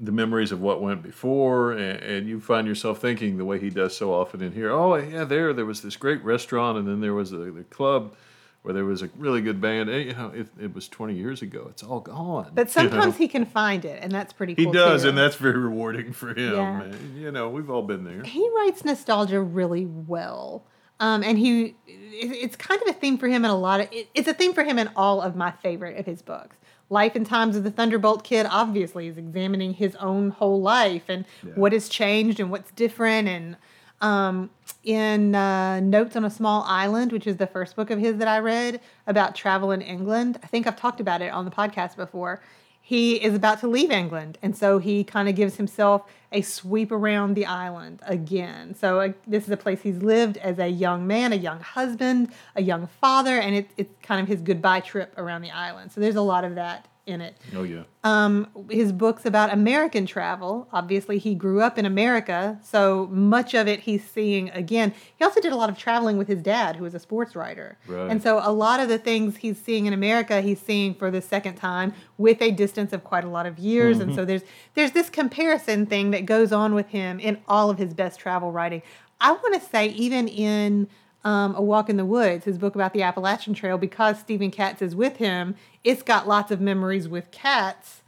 the 0.00 0.12
memories 0.12 0.52
of 0.52 0.60
what 0.60 0.80
went 0.80 1.02
before, 1.02 1.72
and, 1.72 2.00
and 2.00 2.28
you 2.28 2.40
find 2.40 2.66
yourself 2.66 3.00
thinking 3.00 3.36
the 3.38 3.44
way 3.44 3.58
he 3.58 3.70
does 3.70 3.96
so 3.96 4.12
often 4.12 4.40
in 4.42 4.52
here. 4.52 4.70
Oh, 4.70 4.94
yeah, 4.96 5.24
there 5.24 5.52
there 5.52 5.64
was 5.66 5.82
this 5.82 5.96
great 5.96 6.22
restaurant, 6.24 6.78
and 6.78 6.86
then 6.86 7.00
there 7.00 7.14
was 7.14 7.32
a, 7.32 7.36
the 7.50 7.64
club 7.64 8.14
where 8.62 8.74
there 8.74 8.84
was 8.84 9.02
a 9.02 9.10
really 9.16 9.40
good 9.40 9.60
band. 9.60 9.88
And, 9.88 10.04
you 10.06 10.12
know, 10.14 10.30
it, 10.34 10.48
it 10.60 10.74
was 10.74 10.88
20 10.88 11.14
years 11.14 11.42
ago. 11.42 11.66
It's 11.70 11.82
all 11.82 12.00
gone. 12.00 12.50
but 12.54 12.66
you 12.66 12.72
sometimes 12.72 13.04
know? 13.14 13.18
he 13.18 13.28
can 13.28 13.44
find 13.46 13.84
it, 13.84 13.98
and 14.02 14.10
that's 14.12 14.32
pretty 14.32 14.54
cool. 14.54 14.60
he 14.60 14.64
cool. 14.66 14.72
does, 14.72 15.02
too. 15.02 15.08
and 15.10 15.18
that's 15.18 15.36
very 15.36 15.58
rewarding 15.58 16.12
for 16.12 16.30
him. 16.30 16.54
Yeah. 16.54 16.82
And, 16.82 17.16
you 17.20 17.30
know, 17.30 17.48
we've 17.48 17.70
all 17.70 17.82
been 17.82 18.04
there. 18.04 18.22
he 18.24 18.48
writes 18.56 18.84
nostalgia 18.84 19.40
really 19.40 19.86
well. 19.86 20.64
Um, 21.00 21.22
and 21.22 21.38
he, 21.38 21.76
it- 21.86 22.32
it's 22.42 22.56
kind 22.56 22.80
of 22.82 22.88
a 22.88 22.92
theme 22.92 23.18
for 23.18 23.28
him 23.28 23.44
in 23.44 23.50
a 23.52 23.56
lot 23.56 23.80
of, 23.80 23.88
it, 23.92 24.08
it's 24.14 24.26
a 24.28 24.34
theme 24.34 24.52
for 24.52 24.64
him 24.64 24.78
in 24.78 24.90
all 24.96 25.20
of 25.22 25.36
my 25.36 25.52
favorite 25.52 25.96
of 25.96 26.06
his 26.06 26.22
books. 26.22 26.56
Life 26.90 27.14
and 27.16 27.26
Times 27.26 27.54
of 27.56 27.64
the 27.64 27.70
Thunderbolt 27.70 28.24
Kid 28.24 28.46
obviously 28.50 29.08
is 29.08 29.18
examining 29.18 29.74
his 29.74 29.94
own 29.96 30.30
whole 30.30 30.60
life 30.60 31.04
and 31.08 31.24
Yeah. 31.44 31.52
what 31.54 31.72
has 31.72 31.88
changed 31.88 32.40
and 32.40 32.50
what's 32.50 32.70
different. 32.72 33.28
And 33.28 33.56
um, 34.00 34.50
in 34.84 35.34
uh, 35.34 35.80
Notes 35.80 36.16
on 36.16 36.24
a 36.24 36.30
Small 36.30 36.62
Island, 36.66 37.12
which 37.12 37.26
is 37.26 37.36
the 37.36 37.46
first 37.46 37.76
book 37.76 37.90
of 37.90 37.98
his 37.98 38.16
that 38.18 38.28
I 38.28 38.38
read 38.38 38.80
about 39.06 39.34
travel 39.34 39.70
in 39.70 39.82
England, 39.82 40.38
I 40.42 40.46
think 40.46 40.66
I've 40.66 40.76
talked 40.76 41.00
about 41.00 41.20
it 41.20 41.32
on 41.32 41.44
the 41.44 41.50
podcast 41.50 41.96
before. 41.96 42.40
He 42.88 43.16
is 43.16 43.34
about 43.34 43.60
to 43.60 43.68
leave 43.68 43.90
England, 43.90 44.38
and 44.40 44.56
so 44.56 44.78
he 44.78 45.04
kind 45.04 45.28
of 45.28 45.34
gives 45.34 45.56
himself 45.56 46.10
a 46.32 46.40
sweep 46.40 46.90
around 46.90 47.34
the 47.34 47.44
island 47.44 48.00
again. 48.06 48.74
So 48.74 49.00
uh, 49.00 49.12
this 49.26 49.44
is 49.44 49.50
a 49.50 49.58
place 49.58 49.82
he's 49.82 49.98
lived 49.98 50.38
as 50.38 50.58
a 50.58 50.68
young 50.68 51.06
man, 51.06 51.34
a 51.34 51.36
young 51.36 51.60
husband, 51.60 52.32
a 52.56 52.62
young 52.62 52.86
father, 52.86 53.38
and 53.38 53.54
it, 53.54 53.70
it's 53.76 53.92
kind 54.02 54.22
of 54.22 54.26
his 54.26 54.40
goodbye 54.40 54.80
trip 54.80 55.12
around 55.18 55.42
the 55.42 55.50
island. 55.50 55.92
So 55.92 56.00
there's 56.00 56.16
a 56.16 56.22
lot 56.22 56.44
of 56.44 56.54
that 56.54 56.88
in 57.08 57.20
it 57.20 57.36
Oh, 57.56 57.62
yeah. 57.62 57.82
um, 58.04 58.46
his 58.70 58.92
books 58.92 59.24
about 59.26 59.52
American 59.52 60.04
travel. 60.06 60.68
Obviously, 60.72 61.18
he 61.18 61.34
grew 61.34 61.60
up 61.62 61.78
in 61.78 61.86
America, 61.86 62.58
so 62.62 63.08
much 63.10 63.54
of 63.54 63.66
it 63.66 63.80
he's 63.80 64.04
seeing 64.08 64.50
again. 64.50 64.92
He 65.16 65.24
also 65.24 65.40
did 65.40 65.52
a 65.52 65.56
lot 65.56 65.70
of 65.70 65.78
traveling 65.78 66.18
with 66.18 66.28
his 66.28 66.42
dad, 66.42 66.76
who 66.76 66.84
was 66.84 66.94
a 66.94 66.98
sports 66.98 67.34
writer. 67.34 67.78
Right. 67.86 68.10
And 68.10 68.22
so, 68.22 68.40
a 68.42 68.52
lot 68.52 68.78
of 68.80 68.88
the 68.88 68.98
things 68.98 69.38
he's 69.38 69.58
seeing 69.60 69.86
in 69.86 69.92
America, 69.92 70.40
he's 70.42 70.60
seeing 70.60 70.94
for 70.94 71.10
the 71.10 71.22
second 71.22 71.54
time 71.56 71.94
with 72.18 72.40
a 72.42 72.50
distance 72.50 72.92
of 72.92 73.02
quite 73.04 73.24
a 73.24 73.28
lot 73.28 73.46
of 73.46 73.58
years. 73.58 73.98
And 74.00 74.14
so, 74.14 74.24
there's 74.24 74.42
there's 74.74 74.92
this 74.92 75.08
comparison 75.10 75.86
thing 75.86 76.10
that 76.12 76.26
goes 76.26 76.52
on 76.52 76.74
with 76.74 76.88
him 76.88 77.18
in 77.18 77.38
all 77.48 77.70
of 77.70 77.78
his 77.78 77.94
best 77.94 78.20
travel 78.20 78.52
writing. 78.52 78.82
I 79.20 79.32
want 79.32 79.54
to 79.60 79.68
say, 79.68 79.88
even 79.88 80.28
in 80.28 80.88
um, 81.24 81.54
A 81.54 81.62
Walk 81.62 81.88
in 81.88 81.96
the 81.96 82.04
Woods, 82.04 82.44
his 82.44 82.58
book 82.58 82.74
about 82.74 82.92
the 82.92 83.02
Appalachian 83.02 83.54
Trail, 83.54 83.78
because 83.78 84.18
Stephen 84.18 84.50
Katz 84.50 84.82
is 84.82 84.94
with 84.94 85.16
him, 85.16 85.54
it's 85.84 86.02
got 86.02 86.28
lots 86.28 86.50
of 86.50 86.60
memories 86.60 87.08
with 87.08 87.30
Katz. 87.30 88.02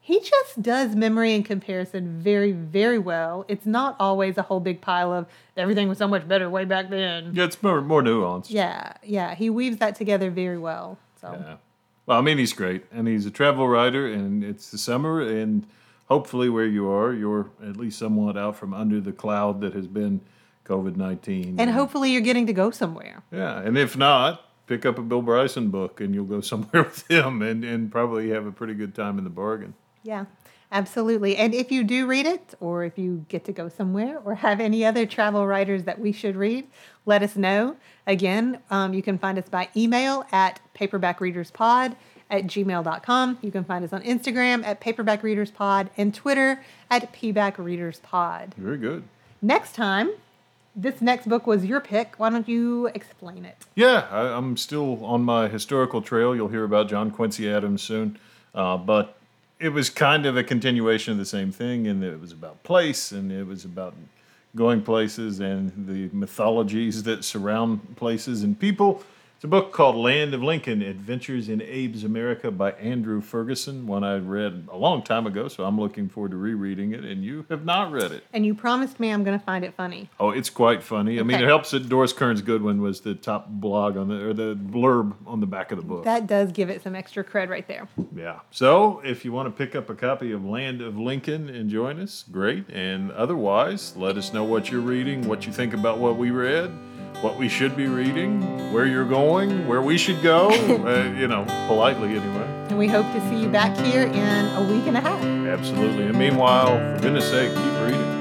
He 0.00 0.18
just 0.18 0.60
does 0.60 0.96
memory 0.96 1.32
and 1.32 1.44
comparison 1.44 2.20
very, 2.20 2.50
very 2.50 2.98
well. 2.98 3.44
It's 3.46 3.66
not 3.66 3.94
always 4.00 4.36
a 4.36 4.42
whole 4.42 4.58
big 4.58 4.80
pile 4.80 5.12
of 5.12 5.26
everything 5.56 5.88
was 5.88 5.98
so 5.98 6.08
much 6.08 6.26
better 6.26 6.50
way 6.50 6.64
back 6.64 6.90
then. 6.90 7.32
Yeah, 7.34 7.44
it's 7.44 7.62
more, 7.62 7.80
more 7.80 8.02
nuanced. 8.02 8.46
Yeah, 8.48 8.94
yeah. 9.04 9.36
He 9.36 9.48
weaves 9.48 9.76
that 9.78 9.94
together 9.94 10.30
very 10.30 10.58
well. 10.58 10.98
So 11.20 11.38
Yeah. 11.40 11.56
Well, 12.04 12.18
I 12.18 12.20
mean, 12.20 12.38
he's 12.38 12.52
great, 12.52 12.84
and 12.90 13.06
he's 13.06 13.26
a 13.26 13.30
travel 13.30 13.68
writer, 13.68 14.12
and 14.12 14.42
it's 14.42 14.72
the 14.72 14.78
summer, 14.78 15.22
and 15.22 15.64
hopefully, 16.08 16.48
where 16.48 16.66
you 16.66 16.90
are, 16.90 17.12
you're 17.12 17.50
at 17.62 17.76
least 17.76 17.96
somewhat 17.98 18.36
out 18.36 18.56
from 18.56 18.74
under 18.74 19.00
the 19.00 19.12
cloud 19.12 19.60
that 19.60 19.72
has 19.74 19.86
been 19.86 20.20
COVID 20.64 20.96
nineteen. 20.96 21.56
and 21.58 21.70
hopefully 21.70 22.10
you're 22.12 22.20
getting 22.20 22.46
to 22.46 22.52
go 22.52 22.70
somewhere. 22.70 23.22
yeah, 23.32 23.58
and 23.60 23.76
if 23.76 23.96
not, 23.96 24.48
pick 24.66 24.86
up 24.86 24.98
a 24.98 25.02
Bill 25.02 25.22
Bryson 25.22 25.70
book, 25.70 26.00
and 26.00 26.14
you'll 26.14 26.24
go 26.24 26.40
somewhere 26.52 26.84
with 26.84 27.06
him, 27.10 27.42
and 27.42 27.64
and 27.64 27.90
probably 27.90 28.30
have 28.30 28.46
a 28.46 28.52
pretty 28.52 28.74
good 28.74 28.94
time 28.94 29.18
in 29.18 29.24
the 29.24 29.30
bargain. 29.30 29.74
Yeah, 30.04 30.24
absolutely. 30.72 31.36
And 31.36 31.54
if 31.54 31.70
you 31.70 31.84
do 31.84 32.06
read 32.06 32.26
it, 32.26 32.54
or 32.60 32.84
if 32.84 32.98
you 32.98 33.24
get 33.28 33.44
to 33.44 33.52
go 33.52 33.68
somewhere, 33.68 34.20
or 34.24 34.34
have 34.36 34.60
any 34.60 34.84
other 34.84 35.06
travel 35.06 35.46
writers 35.46 35.84
that 35.84 35.98
we 36.00 36.10
should 36.12 36.34
read, 36.36 36.66
let 37.06 37.22
us 37.22 37.36
know. 37.36 37.76
Again, 38.06 38.58
um, 38.70 38.94
you 38.94 39.02
can 39.02 39.16
find 39.18 39.38
us 39.38 39.48
by 39.48 39.68
email 39.76 40.24
at 40.32 40.60
paperbackreaderspod 40.74 41.94
at 42.30 42.44
gmail.com. 42.44 43.38
You 43.42 43.52
can 43.52 43.62
find 43.64 43.84
us 43.84 43.92
on 43.92 44.02
Instagram 44.02 44.64
at 44.64 44.80
paperbackreaderspod 44.80 45.90
and 45.96 46.12
Twitter 46.14 46.64
at 46.90 47.12
pbackreaderspod. 47.12 48.54
Very 48.54 48.78
good. 48.78 49.04
Next 49.40 49.74
time, 49.74 50.10
this 50.74 51.00
next 51.00 51.28
book 51.28 51.46
was 51.46 51.64
your 51.64 51.80
pick. 51.80 52.14
Why 52.18 52.30
don't 52.30 52.48
you 52.48 52.86
explain 52.94 53.44
it? 53.44 53.56
Yeah, 53.74 54.06
I, 54.10 54.36
I'm 54.36 54.56
still 54.56 55.04
on 55.04 55.22
my 55.22 55.48
historical 55.48 56.02
trail. 56.02 56.34
You'll 56.34 56.48
hear 56.48 56.64
about 56.64 56.88
John 56.88 57.10
Quincy 57.10 57.50
Adams 57.50 57.82
soon, 57.82 58.18
uh, 58.54 58.76
but 58.76 59.16
it 59.60 59.70
was 59.70 59.90
kind 59.90 60.26
of 60.26 60.36
a 60.36 60.42
continuation 60.42 61.12
of 61.12 61.18
the 61.18 61.24
same 61.24 61.52
thing, 61.52 61.86
and 61.86 62.02
it 62.02 62.20
was 62.20 62.32
about 62.32 62.62
place, 62.62 63.12
and 63.12 63.30
it 63.30 63.46
was 63.46 63.64
about 63.64 63.94
going 64.54 64.82
places 64.82 65.40
and 65.40 65.72
the 65.86 66.10
mythologies 66.12 67.04
that 67.04 67.24
surround 67.24 67.96
places 67.96 68.42
and 68.42 68.58
people. 68.58 69.02
It's 69.42 69.46
a 69.46 69.48
book 69.48 69.72
called 69.72 69.96
Land 69.96 70.34
of 70.34 70.42
Lincoln 70.44 70.82
Adventures 70.82 71.48
in 71.48 71.60
Abe's 71.60 72.04
America 72.04 72.52
by 72.52 72.70
Andrew 72.74 73.20
Ferguson, 73.20 73.88
one 73.88 74.04
I 74.04 74.18
read 74.18 74.68
a 74.70 74.76
long 74.76 75.02
time 75.02 75.26
ago, 75.26 75.48
so 75.48 75.64
I'm 75.64 75.80
looking 75.80 76.08
forward 76.08 76.30
to 76.30 76.36
rereading 76.36 76.92
it, 76.92 77.04
and 77.04 77.24
you 77.24 77.44
have 77.50 77.64
not 77.64 77.90
read 77.90 78.12
it. 78.12 78.22
And 78.32 78.46
you 78.46 78.54
promised 78.54 79.00
me 79.00 79.10
I'm 79.10 79.24
going 79.24 79.36
to 79.36 79.44
find 79.44 79.64
it 79.64 79.74
funny. 79.74 80.08
Oh, 80.20 80.30
it's 80.30 80.48
quite 80.48 80.80
funny. 80.80 81.18
I 81.18 81.24
mean, 81.24 81.40
it 81.40 81.48
helps 81.48 81.72
that 81.72 81.88
Doris 81.88 82.12
Kearns 82.12 82.40
Goodwin 82.40 82.80
was 82.80 83.00
the 83.00 83.16
top 83.16 83.48
blog 83.48 83.96
on 83.96 84.06
the 84.06 84.28
or 84.28 84.32
the 84.32 84.54
blurb 84.54 85.16
on 85.26 85.40
the 85.40 85.46
back 85.48 85.72
of 85.72 85.78
the 85.78 85.84
book. 85.84 86.04
That 86.04 86.28
does 86.28 86.52
give 86.52 86.70
it 86.70 86.80
some 86.84 86.94
extra 86.94 87.24
cred 87.24 87.48
right 87.48 87.66
there. 87.66 87.88
yeah. 88.14 88.38
So 88.52 89.00
if 89.00 89.24
you 89.24 89.32
want 89.32 89.48
to 89.48 89.50
pick 89.50 89.74
up 89.74 89.90
a 89.90 89.96
copy 89.96 90.30
of 90.30 90.44
Land 90.44 90.80
of 90.80 90.96
Lincoln 90.96 91.48
and 91.48 91.68
join 91.68 91.98
us, 91.98 92.24
great. 92.30 92.70
And 92.70 93.10
otherwise, 93.10 93.96
let 93.96 94.16
us 94.16 94.32
know 94.32 94.44
what 94.44 94.70
you're 94.70 94.80
reading, 94.80 95.26
what 95.26 95.46
you 95.46 95.52
think 95.52 95.74
about 95.74 95.98
what 95.98 96.16
we 96.16 96.30
read, 96.30 96.70
what 97.22 97.36
we 97.36 97.48
should 97.48 97.76
be 97.76 97.86
reading, 97.86 98.72
where 98.72 98.84
you're 98.84 99.06
going, 99.06 99.66
where 99.66 99.80
we 99.80 99.96
should 99.96 100.20
go. 100.22 100.50
uh, 100.50 101.04
you 101.16 101.28
know, 101.28 101.44
politely 101.68 102.16
anyway. 102.16 102.46
And 102.68 102.78
we 102.78 102.88
hope 102.88 103.06
to 103.12 103.20
see 103.28 103.40
you 103.40 103.48
back 103.48 103.76
here 103.78 104.02
in 104.02 104.46
a 104.56 104.66
week 104.70 104.86
and 104.86 104.96
a 104.96 105.00
half. 105.00 105.22
Absolutely. 105.22 106.06
And 106.06 106.18
meanwhile, 106.18 106.78
for 106.96 107.02
goodness 107.02 107.30
sake, 107.30 107.54
keep 107.54 107.80
reading. 107.84 108.11